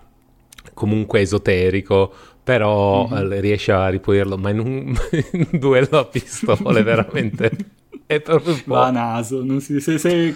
[0.75, 3.33] comunque esoterico, però mm-hmm.
[3.33, 4.97] eh, riesce a ripulirlo, ma in un,
[5.33, 7.51] in un duello a pistole veramente
[8.07, 8.75] è proprio un po'...
[8.75, 9.81] Va a naso, non si...
[9.81, 10.35] Se, se,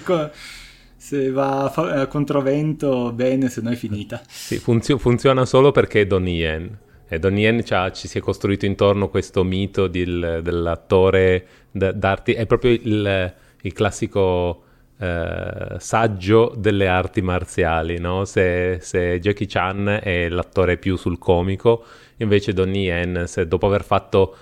[0.97, 4.23] se va a controvento bene, se no è finita.
[4.29, 6.79] Sì, funzio- funziona solo perché è Donnie Yen.
[7.07, 12.71] E Donnie Yen ci si è costruito intorno questo mito del, dell'attore d'arti, è proprio
[12.73, 14.62] il, il classico
[14.99, 18.25] eh, saggio delle arti marziali, no?
[18.25, 21.85] se, se, Jackie Chan è l'attore più sul comico,
[22.19, 24.37] invece Donnie Yen, se dopo aver fatto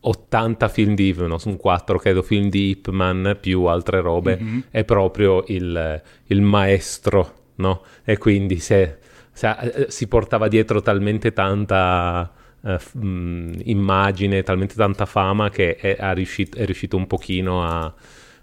[0.00, 4.58] 80 film di, no, sono 4 credo, film di Ip Man più altre robe, mm-hmm.
[4.70, 7.82] è proprio il, il maestro, no?
[8.04, 8.98] E quindi se
[9.40, 16.58] eh, si portava dietro talmente tanta uh, immagine, talmente tanta fama che è, è, riuscito,
[16.58, 17.94] è riuscito, un pochino a...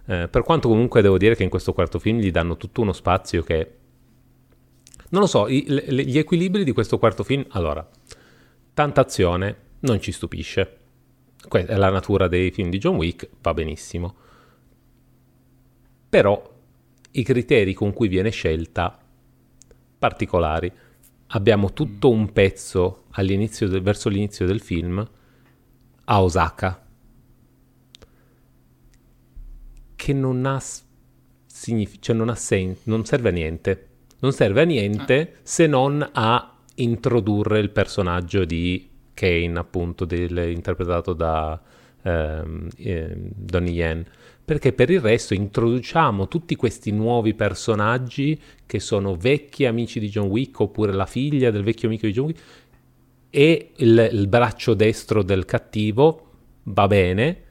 [0.06, 2.94] Uh, per quanto comunque devo dire che in questo quarto film gli danno tutto uno
[2.94, 3.72] spazio che...
[5.10, 7.46] Non lo so, i, le, gli equilibri di questo quarto film...
[7.50, 7.88] Allora,
[8.74, 10.78] tanta azione, non ci stupisce.
[11.48, 14.24] Questa è la natura dei film di John Wick, va benissimo
[16.16, 16.50] però
[17.12, 18.98] i criteri con cui viene scelta
[20.00, 20.72] particolari.
[21.36, 25.06] Abbiamo tutto un pezzo del, verso l'inizio del film
[26.06, 26.82] a Osaka
[29.96, 30.62] che non ha
[31.46, 33.88] significato, cioè non ha senso, non serve a niente.
[34.20, 35.40] Non serve a niente ah.
[35.44, 41.62] se non a introdurre il personaggio di Kane, appunto, del, interpretato da
[42.02, 44.06] ehm, eh, Donnie Yen.
[44.46, 50.28] Perché per il resto introduciamo tutti questi nuovi personaggi che sono vecchi amici di John
[50.28, 52.42] Wick oppure la figlia del vecchio amico di John Wick
[53.32, 56.30] e il, il braccio destro del cattivo
[56.64, 57.42] va bene,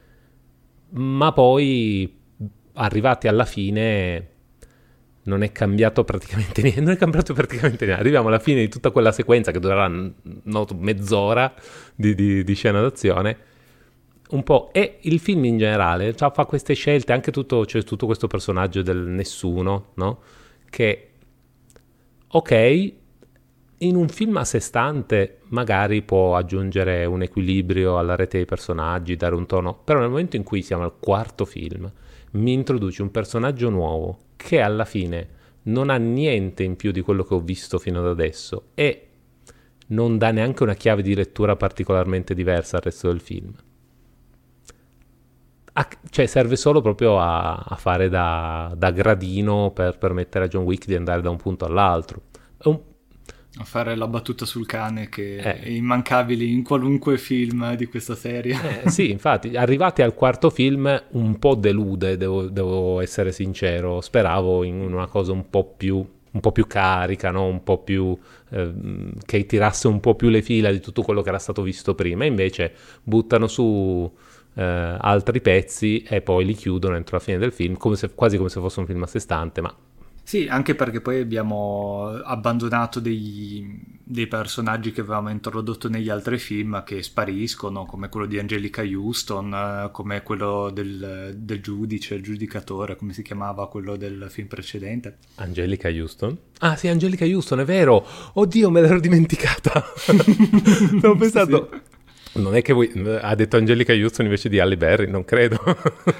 [0.91, 2.11] ma poi
[2.73, 4.29] arrivati alla fine
[5.23, 6.81] non è cambiato praticamente niente.
[6.81, 8.01] Non è cambiato praticamente niente.
[8.01, 9.91] Arriviamo alla fine di tutta quella sequenza che durerà
[10.43, 11.53] noto, mezz'ora
[11.93, 13.37] di, di, di, scena d'azione.
[14.29, 14.69] Un po'.
[14.71, 18.81] E il film in generale cioè, fa queste scelte, anche tutto, cioè, tutto questo personaggio
[18.81, 20.19] del nessuno, no?
[20.69, 21.09] Che,
[22.27, 22.93] ok,
[23.79, 29.15] in un film a sé stante magari può aggiungere un equilibrio alla rete dei personaggi,
[29.15, 31.91] dare un tono, però nel momento in cui siamo al quarto film
[32.31, 35.29] mi introduci un personaggio nuovo che alla fine
[35.63, 39.07] non ha niente in più di quello che ho visto fino ad adesso e
[39.87, 43.53] non dà neanche una chiave di lettura particolarmente diversa al resto del film.
[45.77, 50.63] A, cioè serve solo proprio a, a fare da, da, gradino per permettere a John
[50.63, 52.21] Wick di andare da un punto all'altro.
[52.63, 52.79] Un,
[53.57, 55.59] a fare la battuta sul cane che eh.
[55.61, 58.83] è immancabile in qualunque film di questa serie.
[58.83, 64.01] Eh, sì, infatti, arrivati al quarto film un po' delude, devo, devo, essere sincero.
[64.01, 67.45] Speravo in una cosa un po' più, un po più carica, no?
[67.45, 68.17] un po' più...
[68.49, 68.73] Eh,
[69.25, 72.25] che tirasse un po' più le fila di tutto quello che era stato visto prima.
[72.25, 74.11] Invece buttano su...
[74.55, 78.37] Eh, altri pezzi e poi li chiudono entro la fine del film, come se, quasi
[78.37, 79.75] come se fosse un film a sé stante, ma
[80.27, 86.83] sì, anche perché poi abbiamo abbandonato dei, dei, personaggi che avevamo introdotto negli altri film
[86.83, 93.13] che spariscono, come quello di Angelica Houston, come quello del, del giudice, il giudicatore, come
[93.13, 95.17] si chiamava quello del film precedente.
[95.35, 96.35] Angelica Houston?
[96.61, 98.03] Ah sì, Angelica Houston, è vero!
[98.33, 99.93] Oddio, me l'ero dimenticata!
[100.97, 101.69] Stavo pensando...
[101.71, 101.93] Sì.
[102.35, 105.57] Non è che voi, ha detto Angelica Houston invece di Halle Berry, non credo.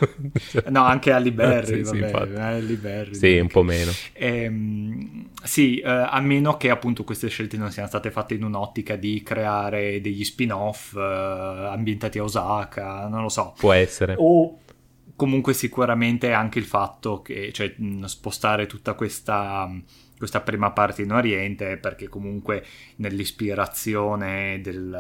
[0.69, 3.15] no, anche Halle Berry, sì, vabbè, sì, Halle Berry.
[3.15, 3.91] Sì, un po' meno.
[4.13, 8.95] Ehm, sì, eh, a meno che appunto queste scelte non siano state fatte in un'ottica
[8.95, 13.54] di creare degli spin-off eh, ambientati a Osaka, non lo so.
[13.58, 14.15] Può essere.
[14.17, 14.60] O
[15.17, 17.75] comunque sicuramente anche il fatto che, cioè,
[18.06, 19.69] spostare tutta questa
[20.17, 22.63] questa prima parte in Oriente perché comunque
[22.97, 24.97] nell'ispirazione del,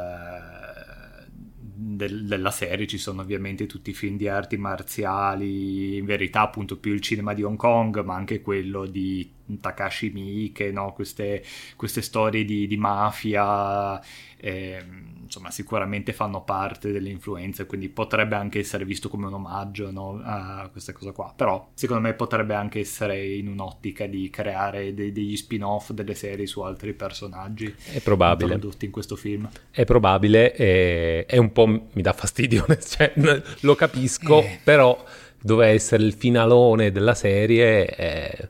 [1.75, 6.77] del, della serie ci sono ovviamente tutti i film di arti marziali, in verità appunto
[6.77, 10.93] più il cinema di Hong Kong, ma anche quello di Takashi Miike, no?
[10.93, 11.43] queste,
[11.75, 14.01] queste, storie di, di mafia.
[14.37, 19.91] Eh, insomma sicuramente fanno parte delle influenze, quindi potrebbe anche essere visto come un omaggio
[19.91, 24.93] no, a questa cosa qua, però secondo me potrebbe anche essere in un'ottica di creare
[24.93, 28.53] de- degli spin-off delle serie su altri personaggi è probabile.
[28.53, 29.49] introdotti in questo film.
[29.71, 33.13] È probabile e, e un po' mi dà fastidio, cioè,
[33.61, 34.59] lo capisco, eh.
[34.63, 35.03] però
[35.41, 37.95] doveva essere il finalone della serie...
[37.95, 38.49] Eh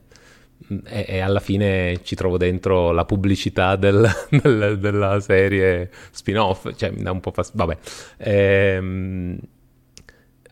[0.85, 6.91] e, e, alla fine ci trovo dentro la pubblicità del, del, della serie spin-off, cioè
[6.91, 7.65] mi dà un po' fastidio.
[7.65, 7.79] Vabbè.
[8.17, 9.37] Ehm,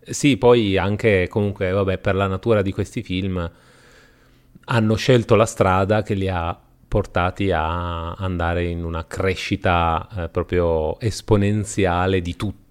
[0.01, 3.51] sì, poi anche comunque, vabbè, per la natura di questi film
[4.65, 10.99] hanno scelto la strada che li ha portati a andare in una crescita eh, proprio
[10.99, 12.62] esponenziale di tutto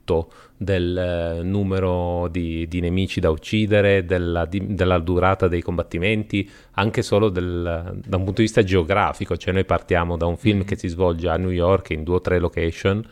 [0.57, 7.03] del eh, numero di, di, nemici da uccidere, della, di, della, durata dei combattimenti, anche
[7.03, 10.67] solo del, da un punto di vista geografico, cioè noi partiamo da un film mm-hmm.
[10.67, 13.05] che si svolge a New York in due o tre location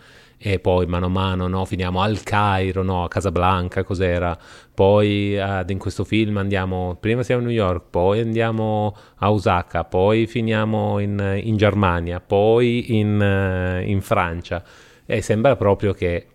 [0.43, 4.39] e poi mano a mano no, finiamo al Cairo, no, a Casablanca, cos'era,
[4.73, 9.85] poi uh, in questo film andiamo, prima siamo a New York, poi andiamo a Osaka,
[9.85, 14.65] poi finiamo in, in Germania, poi in, uh, in Francia.
[15.05, 16.27] E sembra proprio che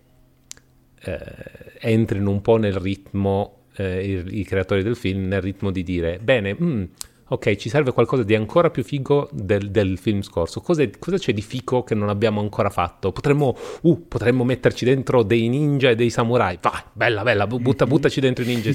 [1.06, 5.82] eh, entrino un po' nel ritmo, eh, i, i, creatori del film, nel ritmo di
[5.82, 6.84] dire, bene, mm,
[7.28, 10.60] ok, ci serve qualcosa di ancora più figo del, del film scorso.
[10.60, 13.12] Cosa, cosa, c'è di figo che non abbiamo ancora fatto?
[13.12, 16.58] Potremmo, uh, potremmo metterci dentro dei ninja e dei samurai.
[16.60, 18.70] Vai, bella, bella, butta, buttaci dentro i ninja.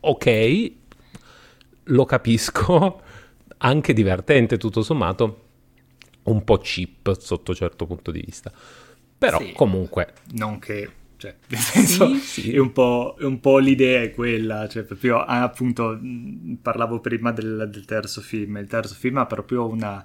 [0.00, 0.72] ok,
[1.84, 3.00] lo capisco,
[3.58, 5.44] anche divertente tutto sommato,
[6.24, 8.52] un po' cheap sotto certo punto di vista.
[9.18, 10.14] Però sì, comunque...
[10.32, 10.88] Non che
[11.20, 12.52] Cioè, nel senso, sì, sì.
[12.52, 12.72] È, un
[13.18, 16.00] è, un po', l'idea è quella, cioè proprio, ah, appunto,
[16.62, 20.02] parlavo prima del, del terzo film, il terzo film ha proprio una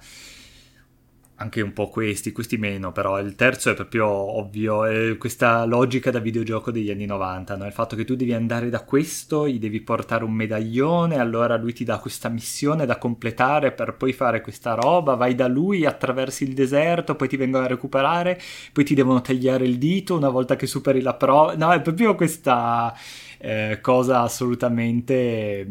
[1.38, 6.10] anche un po' questi, questi meno, però il terzo è proprio ovvio, è questa logica
[6.10, 7.66] da videogioco degli anni 90, no?
[7.66, 11.74] il fatto che tu devi andare da questo, gli devi portare un medaglione, allora lui
[11.74, 16.46] ti dà questa missione da completare per poi fare questa roba, vai da lui, attraversi
[16.46, 18.40] il deserto, poi ti vengono a recuperare,
[18.72, 22.16] poi ti devono tagliare il dito una volta che superi la prova, no, è proprio
[22.16, 22.96] questa
[23.40, 25.68] eh, cosa assolutamente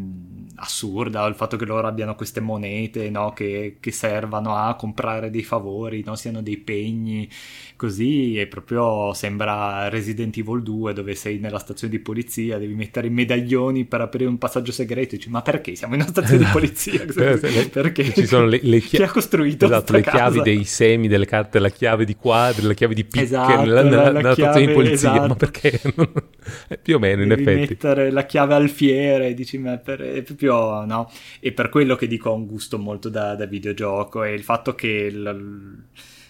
[0.57, 5.43] assurda il fatto che loro abbiano queste monete no, che, che, servano a comprare dei
[5.43, 7.29] favori, no, siano dei pegni,
[7.77, 13.09] così e proprio sembra Resident Evil 2 dove sei nella stazione di polizia, devi mettere
[13.09, 16.51] i medaglioni per aprire un passaggio segreto, dici ma perché siamo in una stazione di
[16.51, 17.05] polizia?
[17.71, 18.13] perché?
[18.13, 20.17] Ci sono le, le chi ha costruito esatto, le casa?
[20.17, 23.83] chiavi dei semi, delle carte, la chiave di quadri, la chiave di picche esatto, nella,
[23.83, 25.29] nella, nella stazione di polizia, esatto.
[25.29, 25.81] ma perché?
[26.83, 27.71] più o meno in devi effetti.
[27.71, 31.11] mettere la chiave alfiere, dici ma per, è proprio no?
[31.41, 34.75] E per quello che dico ho un gusto molto da, da videogioco e il fatto
[34.75, 35.85] che il,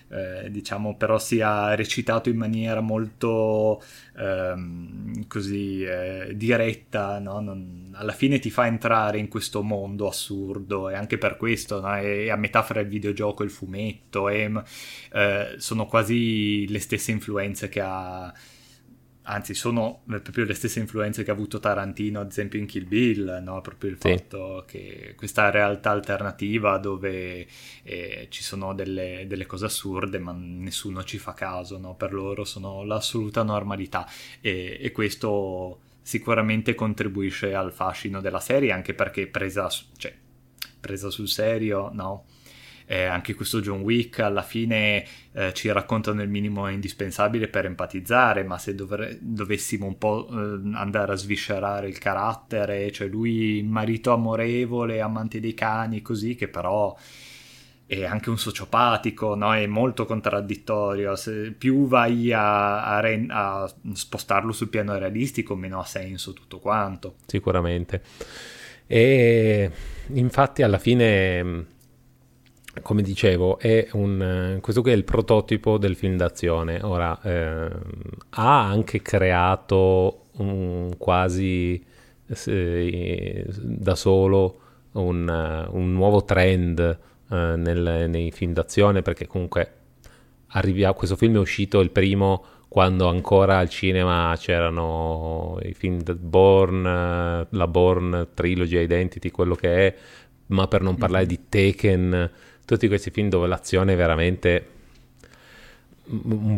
[0.08, 3.82] eh, diciamo però sia recitato in maniera molto
[4.16, 7.40] ehm, così eh, diretta no?
[7.40, 11.92] non, alla fine ti fa entrare in questo mondo assurdo e anche per questo no?
[11.94, 14.52] è, è, a metà fra il videogioco e il fumetto e,
[15.12, 18.32] eh, sono quasi le stesse influenze che ha
[19.26, 23.42] anzi sono proprio le stesse influenze che ha avuto Tarantino ad esempio in Kill Bill,
[23.42, 23.60] no?
[23.60, 24.08] proprio il sì.
[24.08, 27.46] fatto che questa realtà alternativa dove
[27.82, 31.94] eh, ci sono delle, delle, cose assurde ma nessuno ci fa caso, no?
[31.94, 34.06] per loro sono l'assoluta normalità
[34.40, 40.14] e, e, questo sicuramente contribuisce al fascino della serie anche perché presa, cioè,
[40.80, 42.26] presa sul serio, no?
[42.86, 48.44] Eh, anche questo John Wick alla fine eh, ci raccontano il minimo indispensabile per empatizzare,
[48.44, 54.12] ma se dovre- dovessimo un po' eh, andare a sviscerare il carattere, cioè lui marito
[54.12, 56.94] amorevole, amante dei cani, così, che però
[57.86, 59.54] è anche un sociopatico, no?
[59.54, 61.16] è molto contraddittorio.
[61.16, 66.58] Se più vai a, a, re- a, spostarlo sul piano realistico, meno ha senso tutto
[66.58, 67.16] quanto.
[67.26, 68.02] Sicuramente.
[68.86, 69.70] E
[70.08, 71.72] infatti alla fine
[72.82, 73.58] come dicevo,
[73.92, 76.80] un, questo qui è il prototipo del film d'azione.
[76.82, 77.70] Ora, eh,
[78.30, 81.82] ha anche creato un, quasi
[82.46, 84.60] eh, da solo
[84.92, 89.72] un, un nuovo trend eh, nel, nei film d'azione, perché comunque
[90.48, 96.82] arrivi questo film è uscito il primo quando ancora al cinema c'erano i film Born,
[97.48, 99.94] la Born Trilogy Identity, quello che è,
[100.46, 102.30] ma per non parlare di Taken
[102.64, 104.66] tutti questi film dove l'azione veramente
[106.10, 106.56] mm, mm,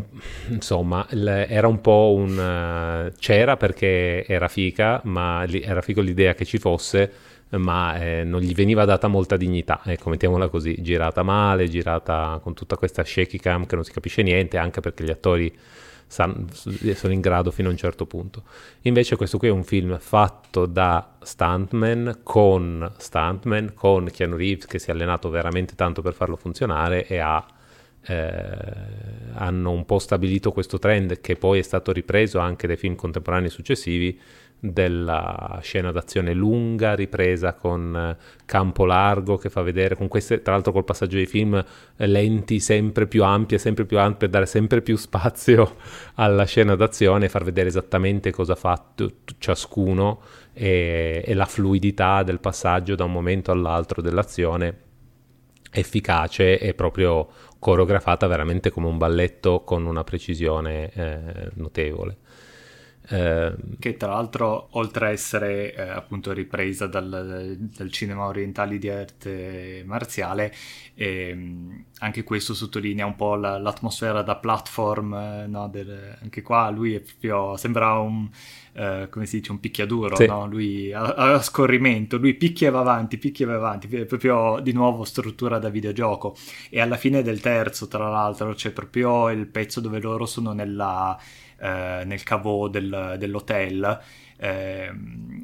[0.49, 6.45] insomma era un po' un uh, c'era perché era fica ma era figo l'idea che
[6.45, 7.13] ci fosse
[7.51, 9.81] ma eh, non gli veniva data molta dignità.
[9.85, 14.23] Ecco mettiamola così girata male girata con tutta questa shaky cam che non si capisce
[14.23, 15.57] niente anche perché gli attori
[16.09, 18.45] sono in grado fino a un certo punto.
[18.83, 24.79] Invece questo qui è un film fatto da stuntman con stuntman, con Keanu Reeves che
[24.79, 27.45] si è allenato veramente tanto per farlo funzionare e ha,
[28.07, 28.59] eh,
[29.35, 33.51] hanno un po' stabilito questo trend che poi è stato ripreso anche dai film contemporanei
[33.51, 34.19] successivi
[34.59, 40.55] della scena d'azione lunga ripresa con eh, campo largo che fa vedere con queste tra
[40.55, 44.47] l'altro col passaggio dei film eh, lenti sempre più ampie sempre più ampie per dare
[44.47, 45.77] sempre più spazio
[46.15, 50.21] alla scena d'azione far vedere esattamente cosa fa t- ciascuno
[50.55, 54.85] e, e la fluidità del passaggio da un momento all'altro dell'azione
[55.71, 57.29] efficace e proprio
[57.59, 62.17] coreografata veramente come un balletto con una precisione eh, notevole
[63.09, 69.83] che tra l'altro, oltre a essere eh, appunto ripresa dal, dal, cinema orientale di arte
[69.87, 70.53] marziale,
[70.95, 75.69] ehm, anche questo sottolinea un po' la, l'atmosfera da platform, eh, no?
[75.69, 78.29] Del, anche qua lui è proprio, sembra un,
[78.77, 80.27] eh, come si dice, un picchiaduro, sì.
[80.27, 80.47] no?
[80.47, 84.61] lui a, a, scorrimento, lui picchia e va avanti, picchia e va avanti, è proprio
[84.61, 86.37] di nuovo struttura da videogioco.
[86.69, 91.19] E alla fine del terzo, tra l'altro, c'è proprio il pezzo dove loro sono nella
[91.59, 94.01] eh, nel caveau del, dell'hotel.
[94.39, 94.91] Eh,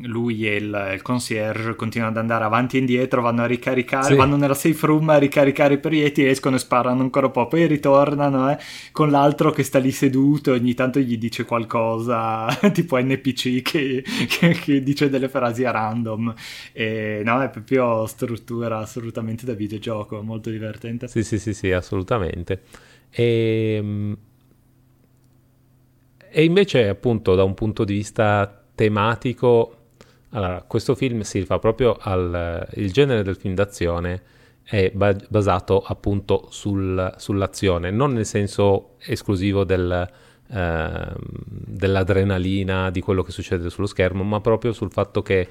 [0.02, 4.14] lui e il, il, concierge continuano ad andare avanti e indietro, vanno a ricaricare, sì.
[4.14, 7.66] vanno nella safe room a ricaricare i proiettili, escono e sparano ancora un po', poi
[7.66, 8.58] ritornano eh,
[8.90, 14.50] con l'altro che sta lì seduto ogni tanto gli dice qualcosa, tipo NPC che, che,
[14.50, 16.34] che, dice delle frasi a random.
[16.72, 21.08] E, no, è proprio struttura assolutamente da videogioco, molto divertente.
[21.08, 22.62] Sì, sì, sì, sì, assolutamente.
[23.10, 24.16] E ehm,
[26.34, 29.76] e invece appunto da un punto di vista tematico,
[30.30, 34.22] allora, questo film si rifà proprio al il genere del film d'azione
[34.62, 40.08] è basato appunto sul, sull'azione, non nel senso esclusivo del,
[40.50, 45.48] eh, dell'adrenalina, di quello che succede sullo schermo, ma proprio sul fatto che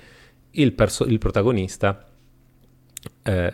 [0.51, 2.07] il, perso- il protagonista,
[3.23, 3.51] eh,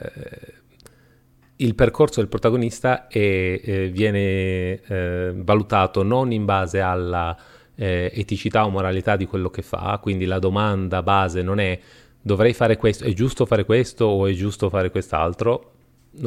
[1.58, 7.36] il percorso del protagonista è, eh, viene eh, valutato non in base alla
[7.78, 11.80] eh, eticità o moralità di quello che fa, quindi la domanda base non è
[12.22, 15.72] dovrei fare questo, è giusto fare questo o è giusto fare quest'altro?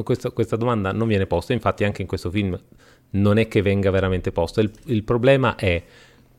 [0.03, 2.59] Questa, questa, domanda non viene posta, infatti anche in questo film
[3.11, 5.83] non è che venga veramente posta, il, il problema è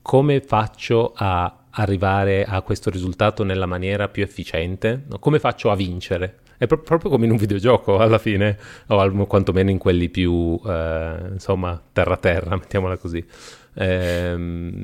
[0.02, 5.04] come faccio a arrivare a questo risultato nella maniera più efficiente?
[5.20, 6.40] Come faccio a vincere?
[6.58, 8.58] È pro- proprio come in un videogioco alla fine,
[8.88, 13.26] o al- quantomeno in quelli più, eh, insomma, terra-terra, mettiamola così.
[13.74, 14.84] Ehm,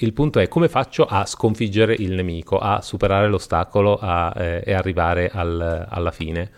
[0.00, 4.72] il punto è come faccio a sconfiggere il nemico, a superare l'ostacolo a, eh, e
[4.72, 6.50] arrivare al, alla fine.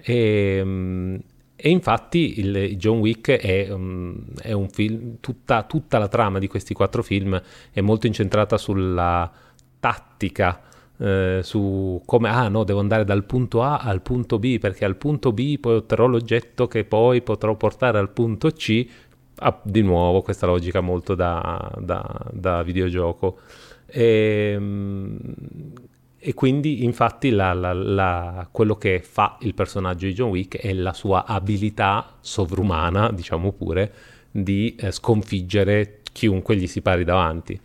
[0.00, 1.20] E, ehm,
[1.60, 6.46] e infatti il John Wick è, um, è un film, tutta, tutta, la trama di
[6.46, 7.40] questi quattro film
[7.72, 9.28] è molto incentrata sulla
[9.80, 10.62] tattica,
[10.98, 14.94] eh, su come, ah no, devo andare dal punto A al punto B perché al
[14.94, 18.86] punto B poi otterrò l'oggetto che poi potrò portare al punto C
[19.38, 23.38] ha di nuovo questa logica molto da, da, da videogioco.
[23.86, 25.18] E, ehm,
[26.18, 30.72] e, quindi infatti la, la, la, quello che fa il personaggio di John Wick è
[30.72, 33.92] la sua abilità sovrumana, diciamo pure,
[34.30, 37.58] di eh, sconfiggere chiunque gli si pari davanti.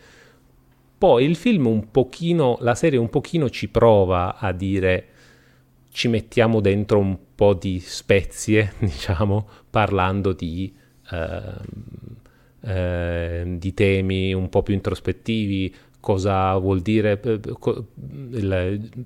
[0.97, 5.07] Poi il film un pochino, la serie un pochino ci prova a dire
[5.91, 10.73] ci mettiamo dentro un po' di spezie, diciamo, parlando di
[12.61, 17.19] eh, di temi un po' più introspettivi, cosa vuol dire...
[17.21, 17.39] Eh,
[18.31, 19.05] il,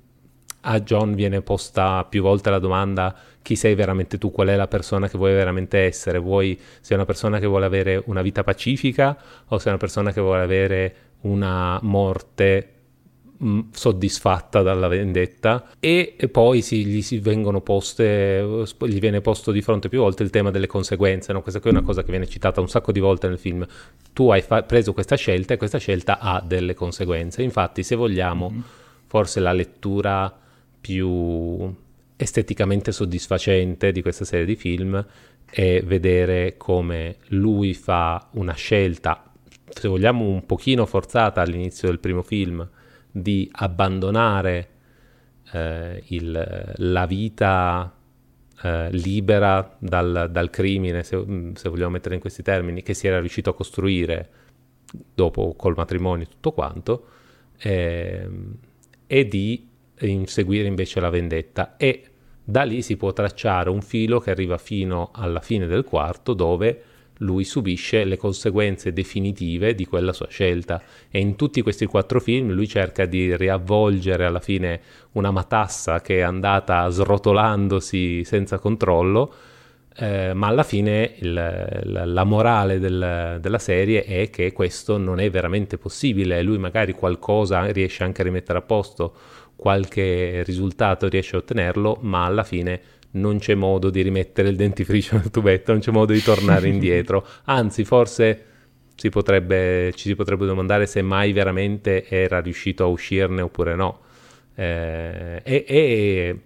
[0.62, 4.68] a John viene posta più volte la domanda chi sei veramente tu, qual è la
[4.68, 9.16] persona che vuoi veramente essere, vuoi sei una persona che vuole avere una vita pacifica
[9.46, 12.72] o sei una persona che vuole avere una morte
[13.70, 19.88] soddisfatta dalla vendetta e, poi si, gli si vengono poste gli viene posto di fronte
[19.88, 21.40] più volte il tema delle conseguenze no?
[21.40, 23.64] questa qui è una cosa che viene citata un sacco di volte nel film
[24.12, 28.50] tu hai fa- preso questa scelta e questa scelta ha delle conseguenze infatti se vogliamo
[28.50, 28.60] mm-hmm.
[29.06, 30.36] forse la lettura
[30.80, 31.72] più
[32.16, 35.06] esteticamente soddisfacente di questa serie di film
[35.44, 39.22] è vedere come lui fa una scelta
[39.68, 42.68] se vogliamo un pochino forzata all'inizio del primo film
[43.10, 44.68] di abbandonare
[45.52, 47.92] eh, il, la vita
[48.62, 53.20] eh, libera dal, dal crimine, se, se, vogliamo mettere in questi termini, che si era
[53.20, 54.30] riuscito a costruire
[55.14, 57.06] dopo col matrimonio e tutto quanto,
[57.58, 58.28] eh,
[59.06, 59.68] e di
[60.00, 61.76] inseguire invece la vendetta.
[61.76, 62.04] E
[62.42, 66.82] da lì si può tracciare un filo che arriva fino alla fine del quarto, dove
[67.18, 70.82] lui subisce le conseguenze definitive di quella sua scelta.
[71.10, 74.80] E in tutti questi quattro film lui cerca di riavvolgere alla fine
[75.12, 79.32] una matassa che è andata srotolandosi senza controllo
[80.00, 85.18] eh, ma alla fine il, la, la, morale del, della serie è che questo non
[85.18, 86.40] è veramente possibile.
[86.42, 89.12] Lui magari qualcosa riesce anche a rimettere a posto
[89.56, 92.80] qualche risultato riesce a ottenerlo ma alla fine
[93.18, 97.26] non c'è modo di rimettere il dentifricio nel tubetto, non c'è modo di tornare indietro.
[97.44, 98.44] Anzi, forse
[98.98, 104.00] si potrebbe, ci si potrebbe domandare se mai veramente era riuscito a uscirne oppure no.
[104.54, 106.40] Eh, e, e,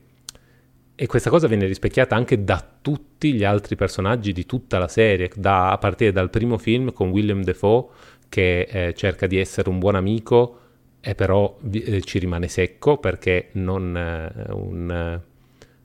[0.94, 5.30] e, questa cosa viene rispecchiata anche da tutti gli altri personaggi di tutta la serie,
[5.34, 7.86] da, a partire dal primo film con William Defoe
[8.28, 10.58] che eh, cerca di essere un buon amico
[11.00, 15.20] e però eh, ci rimane secco perché non eh, un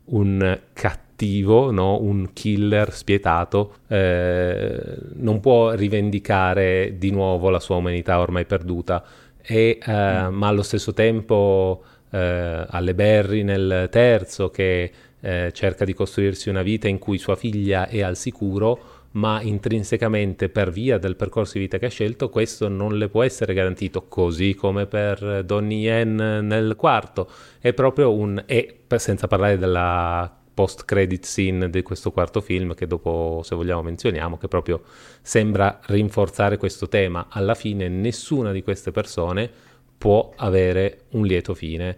[0.07, 2.01] un cattivo, no?
[2.01, 9.03] un killer spietato, eh, non può rivendicare di nuovo la sua umanità ormai perduta,
[9.41, 10.33] e, eh, mm.
[10.33, 16.61] ma allo stesso tempo eh, alle Berry nel terzo che eh, cerca di costruirsi una
[16.61, 18.79] vita in cui sua figlia è al sicuro,
[19.17, 23.23] ma intrinsecamente per via del percorso di vita che ha scelto questo non le può
[23.23, 27.29] essere garantito, così come per Donnie Yen nel quarto.
[27.59, 28.41] È proprio un...
[28.45, 34.37] e senza parlare della post-credit scene di questo quarto film che dopo, se vogliamo, menzioniamo,
[34.37, 34.83] che proprio
[35.21, 37.27] sembra rinforzare questo tema.
[37.29, 39.49] Alla fine nessuna di queste persone
[39.97, 41.97] può avere un lieto fine.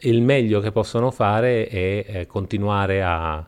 [0.00, 3.46] Il meglio che possono fare è, è continuare a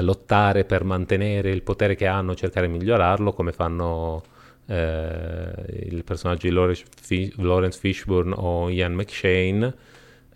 [0.00, 4.22] lottare per mantenere il potere che hanno, cercare di migliorarlo, come fanno
[4.66, 5.52] eh,
[5.90, 9.74] il personaggio di Lawrence Fishburne o Ian McShane,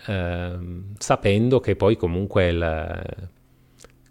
[0.07, 0.59] eh,
[0.99, 3.29] sapendo che poi comunque il,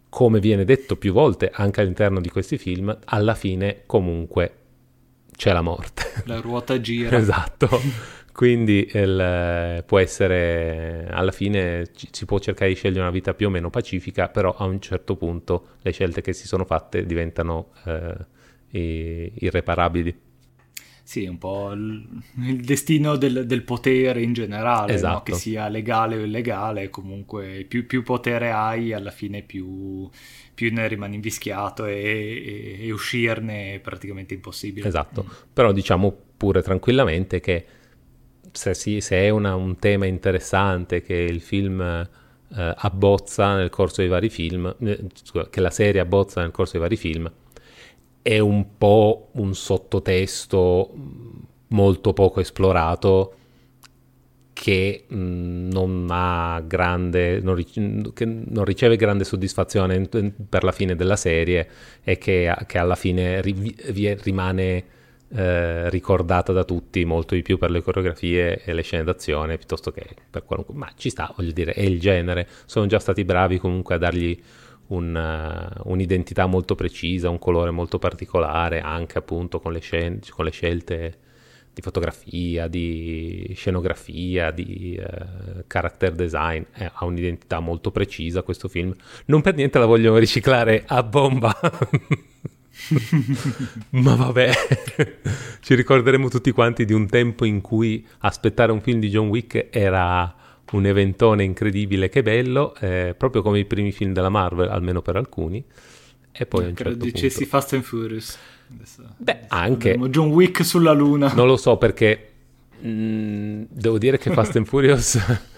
[0.09, 4.57] come viene detto più volte anche all'interno di questi film, alla fine comunque
[5.35, 6.03] c'è la morte.
[6.25, 7.17] La ruota gira.
[7.17, 7.67] esatto.
[8.33, 13.45] Quindi il, può essere, alla fine ci, si può cercare di scegliere una vita più
[13.45, 17.73] o meno pacifica, però a un certo punto le scelte che si sono fatte diventano
[17.85, 20.31] eh, irreparabili.
[21.05, 22.23] Sì, un po' il,
[22.61, 25.13] destino del, del, potere in generale, esatto.
[25.13, 25.21] no?
[25.23, 30.09] che sia legale o illegale, comunque più, più potere hai, alla fine più,
[30.55, 34.87] più ne rimani invischiato e, e, e, uscirne è praticamente impossibile.
[34.87, 37.65] Esatto, però diciamo pure tranquillamente che
[38.53, 44.01] se, si, se è una, un tema interessante che il film eh, abbozza nel corso
[44.01, 45.07] dei vari film, eh,
[45.49, 47.31] che la serie abbozza nel corso dei vari film,
[48.21, 50.93] è un po' un sottotesto
[51.67, 53.35] molto poco esplorato
[54.53, 60.95] che mh, non ha grande non, ric- che non riceve grande soddisfazione per la fine
[60.95, 61.67] della serie
[62.03, 63.75] e che, che alla fine ri-
[64.21, 64.85] rimane
[65.35, 69.91] eh, ricordata da tutti molto di più per le coreografie e le scene d'azione piuttosto
[69.91, 73.57] che per qualunque ma ci sta voglio dire è il genere sono già stati bravi
[73.57, 74.39] comunque a dargli
[74.87, 80.45] un, uh, un'identità molto precisa, un colore molto particolare, anche appunto con le, scen- con
[80.45, 81.17] le scelte
[81.73, 88.93] di fotografia, di scenografia, di uh, character design, eh, ha un'identità molto precisa questo film.
[89.25, 91.55] Non per niente la vogliono riciclare a bomba.
[93.91, 94.51] Ma vabbè,
[95.61, 99.67] ci ricorderemo tutti quanti di un tempo in cui aspettare un film di John Wick
[99.69, 100.35] era
[100.71, 105.15] un eventone incredibile che bello, eh, proprio come i primi film della Marvel, almeno per
[105.15, 105.63] alcuni.
[106.31, 107.49] E poi a un certo dicessi punto...
[107.49, 108.37] Fast and Furious.
[108.73, 109.97] Adesso, Beh, anche...
[110.09, 111.31] John Wick sulla luna.
[111.33, 112.31] Non lo so perché
[112.79, 115.15] mh, mm, devo dire che Fast and Furious...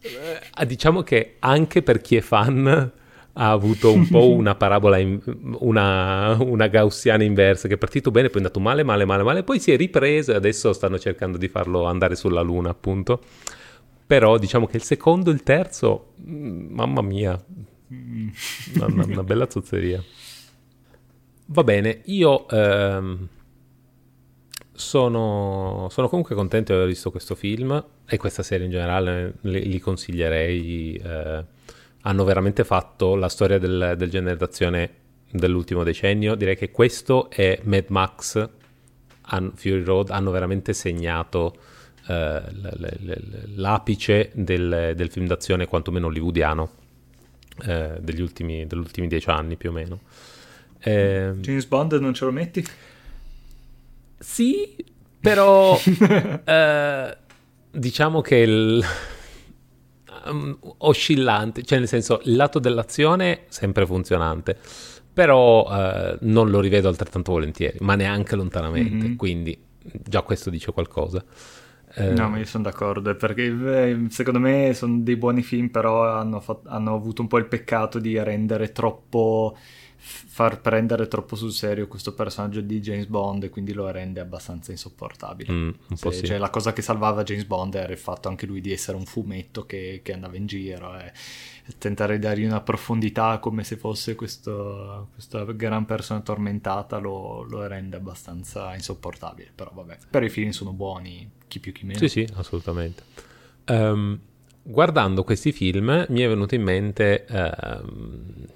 [0.00, 2.92] eh, diciamo che anche per chi è fan
[3.40, 5.20] ha avuto un po' una parabola, in,
[5.60, 9.44] una, una, gaussiana inversa, che è partito bene, poi è andato male, male, male, male,
[9.44, 13.22] poi si è ripreso e adesso stanno cercando di farlo andare sulla luna, appunto.
[14.06, 17.40] Però diciamo che il secondo e il terzo, mm, mamma mia,
[18.74, 20.02] una, una bella zozzeria.
[21.46, 23.28] Va bene, io ehm,
[24.72, 29.68] sono, sono, comunque contento di aver visto questo film e questa serie in generale, li,
[29.68, 30.94] li consiglierei.
[30.94, 31.56] Eh,
[32.02, 34.90] hanno veramente fatto la storia del, del genere d'azione
[35.30, 36.34] dell'ultimo decennio.
[36.34, 38.48] Direi che questo e Mad Max,
[39.54, 41.56] Fury Road hanno veramente segnato
[42.06, 42.42] eh,
[43.54, 46.70] l'apice del, del, film d'azione, quantomeno hollywoodiano,
[47.66, 50.00] eh, degli ultimi, degli ultimi dieci anni più o meno.
[50.80, 52.64] Eh, James Bond non ce lo metti?
[54.18, 54.74] Sì,
[55.20, 55.78] però
[56.44, 57.16] eh,
[57.70, 58.84] diciamo che il
[60.28, 64.56] um, oscillante, cioè nel senso il lato dell'azione sempre funzionante,
[65.12, 69.16] però uh, non lo rivedo altrettanto volentieri, ma neanche lontanamente, mm-hmm.
[69.16, 71.24] quindi già questo dice qualcosa.
[71.94, 72.12] Eh...
[72.12, 76.40] No, ma io sono d'accordo, perché eh, secondo me sono dei buoni film, però hanno,
[76.40, 79.56] fatto, hanno avuto un po' il peccato di rendere troppo
[80.00, 84.70] far prendere troppo sul serio questo personaggio di James Bond e quindi lo rende abbastanza
[84.70, 85.52] insopportabile.
[85.52, 86.26] Mm, Se, sì.
[86.26, 89.04] Cioè, la cosa che salvava James Bond era il fatto anche lui di essere un
[89.04, 91.12] fumetto che, che andava in giro e
[91.78, 97.66] tentare di dargli una profondità come se fosse questo, questa gran persona tormentata lo, lo,
[97.66, 99.50] rende abbastanza insopportabile.
[99.54, 101.98] Però vabbè, per i film sono buoni, chi più chi meno.
[101.98, 103.02] Sì, sì, assolutamente.
[103.66, 104.18] Um,
[104.62, 107.26] guardando questi film mi è venuto in mente...
[107.28, 108.46] Um,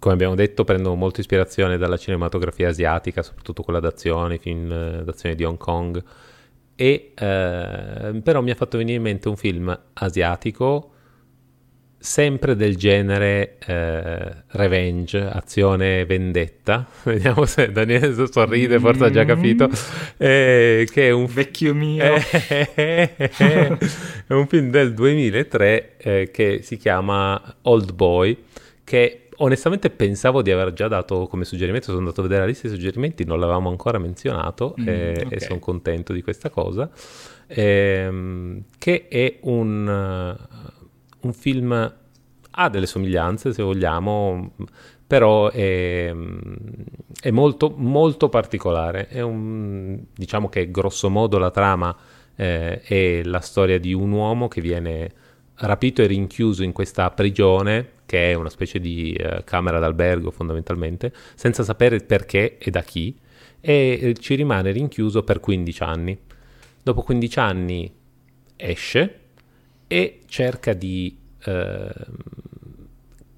[0.00, 5.34] come abbiamo detto, prendono molta ispirazione dalla cinematografia asiatica, soprattutto quella d'azione, film eh, d'azione
[5.34, 6.02] di Hong Kong.
[6.74, 10.94] E eh, però mi ha fatto venire in mente un film asiatico
[11.98, 16.88] sempre del genere eh, revenge, azione vendetta.
[17.04, 19.68] Vediamo se Daniele sorride, forse ha già capito.
[20.16, 22.14] Eh, che è un vecchio mio.
[22.74, 23.76] è
[24.28, 28.44] un film del 2003 eh, che si chiama Old Boy,
[28.82, 32.68] che onestamente pensavo di aver già dato come suggerimento, sono andato a vedere la lista
[32.68, 35.28] dei suggerimenti, non l'avevamo ancora menzionato mm, e, okay.
[35.30, 36.90] e sono contento di questa cosa,
[37.46, 41.94] ehm, che è un, uh, un, film,
[42.50, 44.52] ha delle somiglianze se vogliamo,
[45.06, 46.14] però è,
[47.20, 51.96] è molto, molto particolare, è un, diciamo che grosso modo la trama
[52.36, 55.12] eh, è la storia di un uomo che viene
[55.60, 61.12] rapito e rinchiuso in questa prigione che è una specie di uh, camera d'albergo fondamentalmente,
[61.36, 63.16] senza sapere perché e da chi,
[63.60, 66.18] e eh, ci rimane rinchiuso per 15 anni.
[66.82, 67.92] Dopo 15 anni
[68.56, 69.20] esce
[69.86, 71.88] e cerca di eh,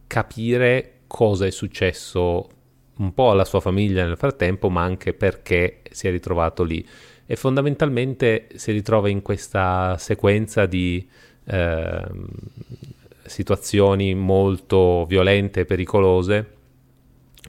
[0.07, 2.49] capire cosa è successo
[2.97, 6.87] un po' alla sua famiglia nel frattempo, ma anche perché si è ritrovato lì.
[7.27, 11.07] E fondamentalmente si ritrova in questa sequenza di
[11.45, 12.05] eh,
[13.25, 16.61] situazioni molto violente e pericolose,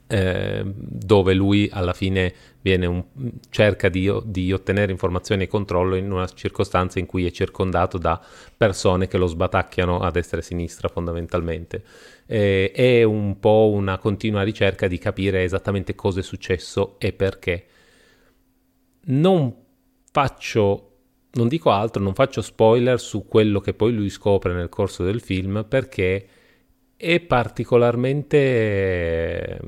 [0.06, 3.04] eh, dove lui alla fine un,
[3.50, 8.20] cerca di, di, ottenere informazioni e controllo in una circostanza in cui è circondato da
[8.56, 11.84] persone che lo sbatacchiano a destra e a sinistra fondamentalmente.
[12.26, 17.66] Eh, è un po' una continua ricerca di capire esattamente cosa è successo e perché.
[19.06, 19.54] Non
[20.10, 20.93] faccio,
[21.34, 25.20] non dico altro, non faccio spoiler su quello che poi lui scopre nel corso del
[25.20, 26.26] film perché
[26.96, 29.60] è particolarmente...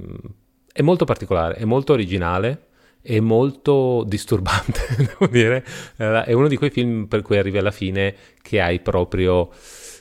[0.72, 2.66] è molto particolare, è molto originale
[3.06, 5.64] è molto disturbante, devo dire.
[5.96, 9.50] È uno di quei film per cui arrivi alla fine che hai proprio.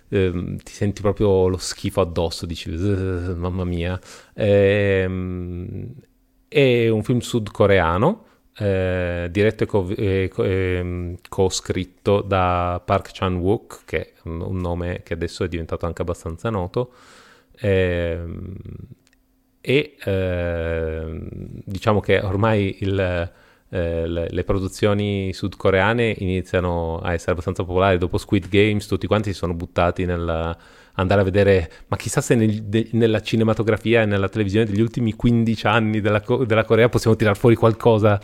[0.10, 4.00] Ehm, ti senti proprio lo schifo addosso, dici mamma mia.
[4.34, 5.94] Ehm,
[6.48, 8.26] è un film sudcoreano.
[8.58, 15.02] Eh, diretto e, co- e co- ehm, co-scritto da Park Chan-wook, che è un nome
[15.04, 16.94] che adesso è diventato anche abbastanza noto.
[17.58, 18.20] Eh,
[19.62, 21.28] e eh,
[21.66, 23.00] diciamo che ormai il,
[23.70, 29.32] eh, le, le, produzioni sudcoreane iniziano a essere abbastanza popolari dopo Squid Games tutti quanti
[29.32, 30.56] si sono buttati nel
[30.96, 35.14] andare a vedere ma chissà se nel, de, nella cinematografia e nella televisione degli ultimi
[35.14, 38.20] 15 anni della, della Corea possiamo tirare fuori qualcosa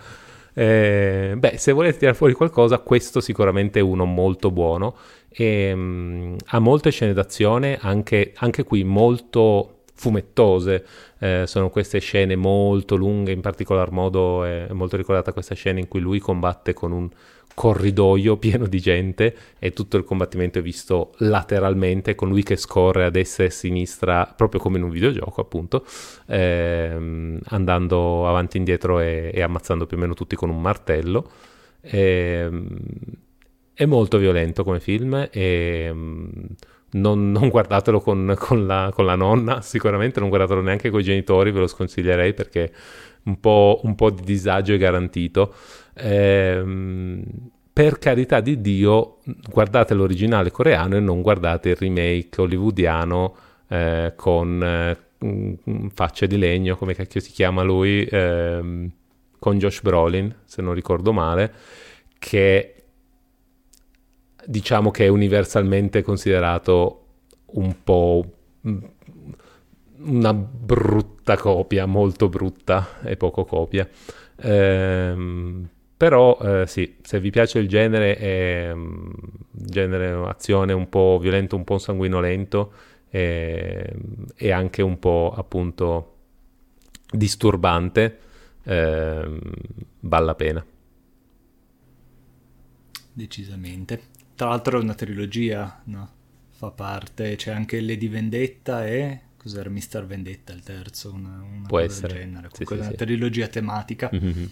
[0.53, 4.95] eh, beh, se volete tirare fuori qualcosa, questo sicuramente è uno molto buono.
[5.30, 10.86] E, um, ha molte scene d'azione, anche, anche qui molto fumettose,
[11.19, 15.88] eh, sono queste scene molto lunghe, in particolar modo è molto ricordata questa scena in
[15.88, 17.09] cui lui combatte con un
[17.54, 23.06] corridoio pieno di gente e tutto il combattimento è visto lateralmente con lui che scorre
[23.06, 25.86] a destra e a sinistra proprio come in un videogioco appunto
[26.28, 31.30] ehm, andando avanti e indietro e, e, ammazzando più o meno tutti con un martello.
[31.82, 32.78] Ehm,
[33.74, 36.30] è molto violento come film e ehm,
[36.92, 41.04] non, non guardatelo con, con, la, con, la, nonna, sicuramente non guardatelo neanche con i
[41.04, 42.72] genitori, ve lo sconsiglierei perché
[43.24, 45.54] un po', un po di disagio è garantito.
[45.96, 47.24] Ehm,
[47.74, 49.20] per carità di Dio,
[49.50, 53.36] guardate l'originale coreano e non guardate il remake hollywoodiano
[53.70, 54.98] eh, con eh,
[55.94, 58.89] facce di legno, come cacchio si chiama lui, eh,
[59.39, 61.52] con Josh Brolin, se non ricordo male,
[62.20, 62.80] che
[64.46, 67.06] diciamo che è universalmente considerato
[67.54, 68.26] un po'
[70.04, 73.88] una brutta copia, molto brutta e poco copia.
[74.38, 75.70] Ehm,
[76.02, 79.12] però eh, sì, se vi piace il genere, è um,
[79.52, 82.74] genere azione un po' violento, un po' sanguinolento
[83.08, 83.94] e,
[84.36, 86.16] e anche un po' appunto
[87.12, 88.18] disturbante,
[88.64, 89.39] eh,
[90.00, 90.66] vale la pena.
[93.14, 94.11] Decisamente.
[94.36, 96.09] Tra l'altro è una trilogia, no?
[96.51, 99.21] Fa parte, c'è anche Lady Vendetta e...
[99.38, 101.11] Cos'era Mister Vendetta il terzo?
[101.11, 102.13] Una, una Può essere.
[102.13, 102.49] Genere.
[102.53, 102.95] Sì, sì, una sì.
[102.95, 104.11] trilogia tematica.
[104.13, 104.45] Mm-hmm.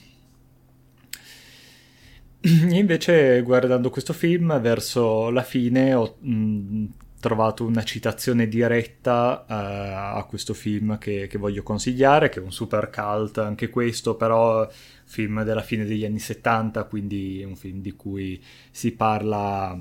[2.73, 6.85] Invece guardando questo film verso la fine ho mh,
[7.19, 12.51] trovato una citazione diretta uh, a questo film che, che, voglio consigliare, che è un
[12.51, 14.67] super cult anche questo, però
[15.09, 18.39] film della fine degli anni 70, quindi è un film di cui
[18.69, 19.77] si parla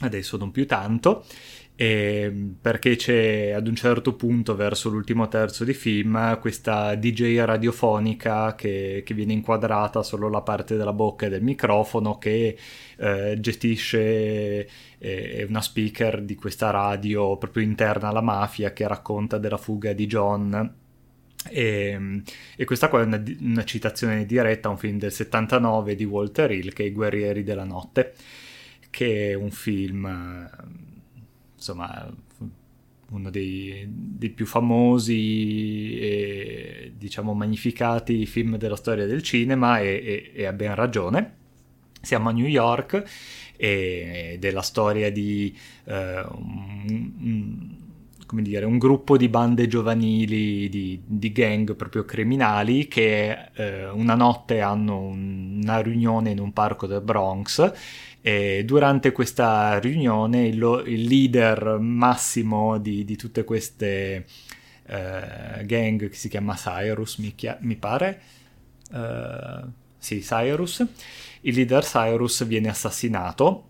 [0.00, 1.24] adesso non più tanto.
[1.76, 8.54] E perché c'è ad un certo punto, verso l'ultimo terzo di film, questa DJ radiofonica
[8.54, 12.56] che, che viene inquadrata solo la parte della bocca e del microfono che
[12.96, 14.68] eh, gestisce
[14.98, 20.06] eh, una speaker di questa radio proprio interna alla mafia che racconta della fuga di
[20.06, 20.82] John.
[21.48, 22.22] E,
[22.56, 26.50] e questa qua è una, una, citazione diretta a un film del 79 di Walter
[26.50, 28.14] Hill che è I guerrieri della notte,
[28.90, 30.48] che è un film
[31.54, 32.12] insomma
[33.10, 40.32] uno dei, dei, più famosi e diciamo magnificati film della storia del cinema e, e,
[40.34, 41.42] e ha ben ragione.
[42.00, 43.02] Siamo a New York
[43.56, 47.73] ed è la storia di uh, un, un,
[48.34, 54.16] come dire, un gruppo di bande giovanili, di, di gang proprio criminali che uh, una
[54.16, 57.72] notte hanno un, una riunione in un parco del Bronx
[58.20, 64.26] e durante questa riunione il, il leader massimo di, di tutte queste
[64.88, 68.20] uh, gang, che si chiama Cyrus, mi, chia- mi pare,
[68.90, 69.64] uh,
[69.96, 70.84] sì, Cyrus,
[71.42, 73.68] il leader Cyrus viene assassinato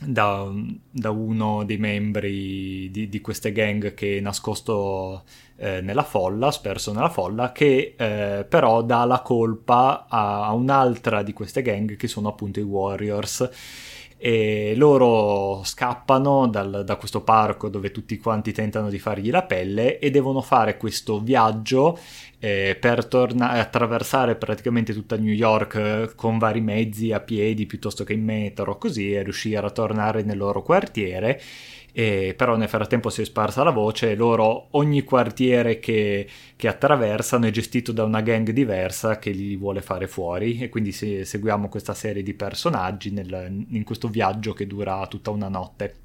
[0.00, 0.48] da,
[0.90, 5.24] da uno dei membri di, di, queste gang che è nascosto
[5.56, 11.22] eh, nella folla, sperso nella folla, che eh, però dà la colpa a, a un'altra
[11.22, 13.48] di queste gang che sono appunto i Warriors
[14.20, 20.00] e loro scappano dal, da questo parco dove tutti quanti tentano di fargli la pelle
[20.00, 21.96] e devono fare questo viaggio
[22.40, 28.02] eh, per tornare attraversare praticamente tutta New York eh, con vari mezzi a piedi piuttosto
[28.02, 31.40] che in metro così e riuscire a tornare nel loro quartiere
[31.98, 36.68] e però nel frattempo si è sparsa la voce e loro ogni quartiere che, che,
[36.68, 41.24] attraversano è gestito da una gang diversa che li vuole fare fuori e quindi se,
[41.24, 45.96] seguiamo questa serie di personaggi nel, in questo viaggio che dura tutta una notte.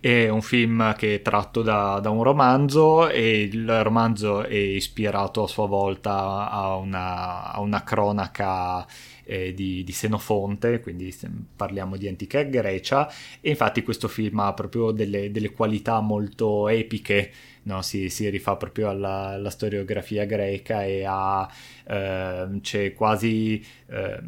[0.00, 5.42] È un film che è tratto da, da, un romanzo e il romanzo è ispirato
[5.42, 8.86] a sua volta a una, a una cronaca
[9.24, 11.14] eh, di, di, Senofonte, quindi
[11.56, 13.10] parliamo di antica Grecia,
[13.40, 17.30] e infatti questo film ha proprio delle, delle qualità molto epiche,
[17.64, 17.82] no?
[17.82, 21.48] si, si, rifà proprio alla, alla storiografia greca e ha,
[21.86, 24.18] eh, c'è quasi, eh,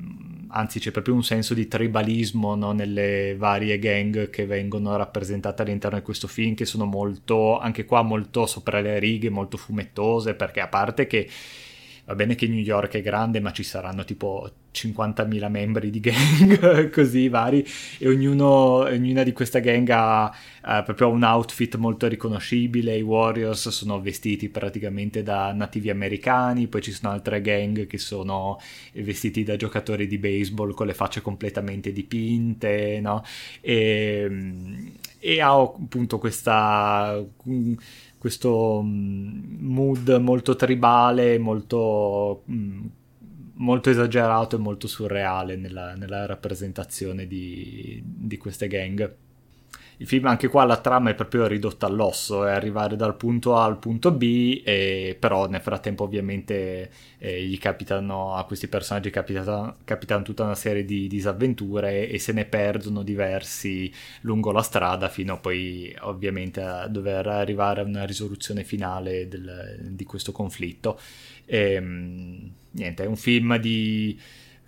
[0.48, 2.72] anzi c'è proprio un senso di tribalismo no?
[2.72, 8.02] nelle varie gang che vengono rappresentate all'interno di questo film, che sono molto, anche qua
[8.02, 11.28] molto sopra le righe, molto fumettose, perché a parte che
[12.04, 16.90] va bene che New York è grande, ma ci saranno tipo 50.000 membri di gang
[16.92, 17.64] così vari
[17.98, 22.96] e ognuno, ognuna di queste gang ha, ha, proprio un outfit molto riconoscibile.
[22.96, 28.60] I Warriors sono vestiti praticamente da nativi americani, poi ci sono altre gang che sono
[28.94, 33.22] vestiti da giocatori di baseball con le facce completamente dipinte, no?
[33.60, 37.24] E, e ha appunto questa
[38.24, 42.86] questo mm, mood molto tribale, molto, mm,
[43.56, 49.14] molto esagerato e molto surreale nella, nella rappresentazione di, di queste gang
[49.98, 53.64] il film anche qua la trama è proprio ridotta all'osso, è arrivare dal punto A
[53.64, 59.76] al punto B, e, però nel frattempo ovviamente eh, gli capitano, a questi personaggi capitano,
[59.84, 63.92] capitano tutta una serie di disavventure e se ne perdono diversi
[64.22, 70.04] lungo la strada fino poi ovviamente a dover arrivare a una risoluzione finale del, di
[70.04, 70.98] questo conflitto.
[71.46, 74.18] E, ehm, niente, è un film di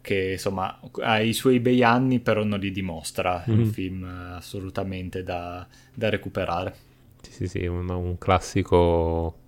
[0.07, 3.59] che insomma ha i suoi bei anni però non li dimostra, mm-hmm.
[3.59, 4.05] è un film
[4.37, 6.75] assolutamente da, da recuperare.
[7.23, 9.39] Sì, sì, sì, un, un classico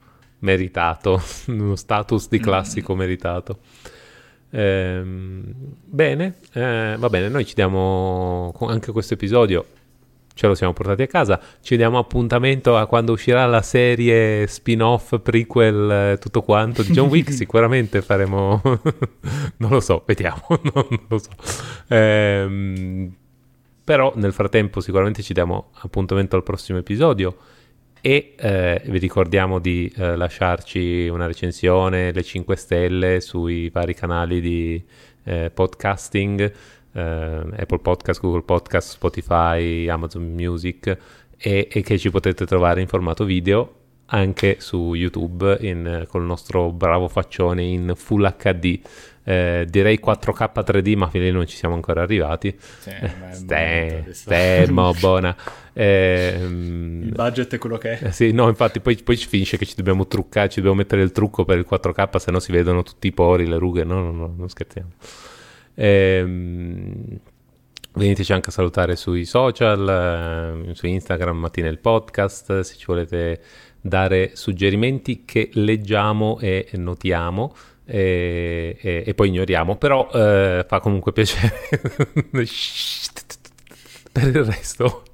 [0.40, 2.98] meritato, uno status di classico mm.
[2.98, 3.58] meritato.
[4.50, 9.64] Eh, bene, eh, va bene, noi ci diamo anche questo episodio
[10.38, 11.40] ce lo siamo portati a casa.
[11.60, 17.08] Ci diamo appuntamento a quando uscirà la serie spin-off, prequel, eh, tutto quanto di John
[17.08, 17.32] Wick.
[17.34, 18.62] Sicuramente faremo,
[19.58, 21.30] non lo so, vediamo, non, lo so.
[21.88, 23.12] Ehm,
[23.82, 27.36] però nel frattempo sicuramente ci diamo appuntamento al prossimo episodio
[28.00, 34.40] e eh, vi ricordiamo di eh, lasciarci una recensione, le 5 stelle sui vari canali
[34.40, 34.84] di
[35.24, 36.52] eh, podcasting
[36.92, 40.96] Apple Podcast, Google Podcast, Spotify, Amazon Music
[41.36, 43.74] e, e, che ci potete trovare in formato video
[44.10, 48.80] anche su YouTube in, con il nostro bravo faccione in Full HD.
[49.24, 52.56] Eh, direi 4K 3D, ma fino lì non ci siamo ancora arrivati.
[52.58, 52.90] Sì,
[54.12, 55.36] Stemmo, buona.
[55.74, 58.06] Eh, il budget è quello che è.
[58.06, 61.12] Eh, sì, no, infatti poi, poi finisce che ci dobbiamo truccare, ci dobbiamo mettere il
[61.12, 63.84] trucco per il 4K, se no si vedono tutti i pori, le rughe.
[63.84, 64.88] No, no, no, non scherziamo.
[65.80, 67.20] Ehm,
[67.94, 73.40] veniteci anche a salutare sui social, eh, su Instagram, Mattina il podcast, se ci volete
[73.80, 77.54] dare suggerimenti che leggiamo e notiamo.
[77.84, 81.54] E, e, e poi ignoriamo, però eh, fa comunque piacere.
[84.12, 85.04] per il resto,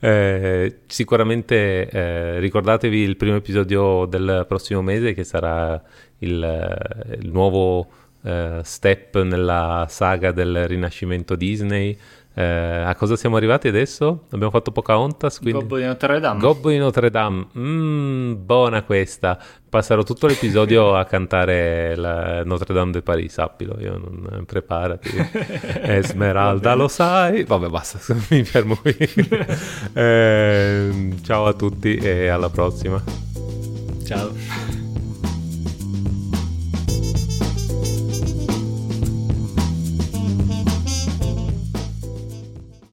[0.00, 5.80] eh, sicuramente eh, ricordatevi il primo episodio del prossimo mese che sarà
[6.18, 11.96] il, il nuovo uh, step nella saga del rinascimento Disney.
[12.36, 14.24] Uh, a cosa siamo arrivati adesso?
[14.30, 15.38] Abbiamo fatto Pocahontas.
[15.38, 15.60] Quindi...
[15.60, 16.38] Gobbo di Notre Dame.
[16.38, 17.46] Gobbo di Notre Dame.
[17.56, 19.38] Mmm, buona questa.
[19.66, 23.76] Passerò tutto l'episodio a cantare la Notre Dame de Paris, sappilo.
[23.80, 24.44] Io non...
[24.44, 25.08] Preparati.
[25.80, 27.44] Esmeralda, lo sai.
[27.44, 28.94] Vabbè, basta, mi fermo qui.
[29.94, 33.02] eh, ciao a tutti e alla prossima.
[34.04, 34.75] Ciao.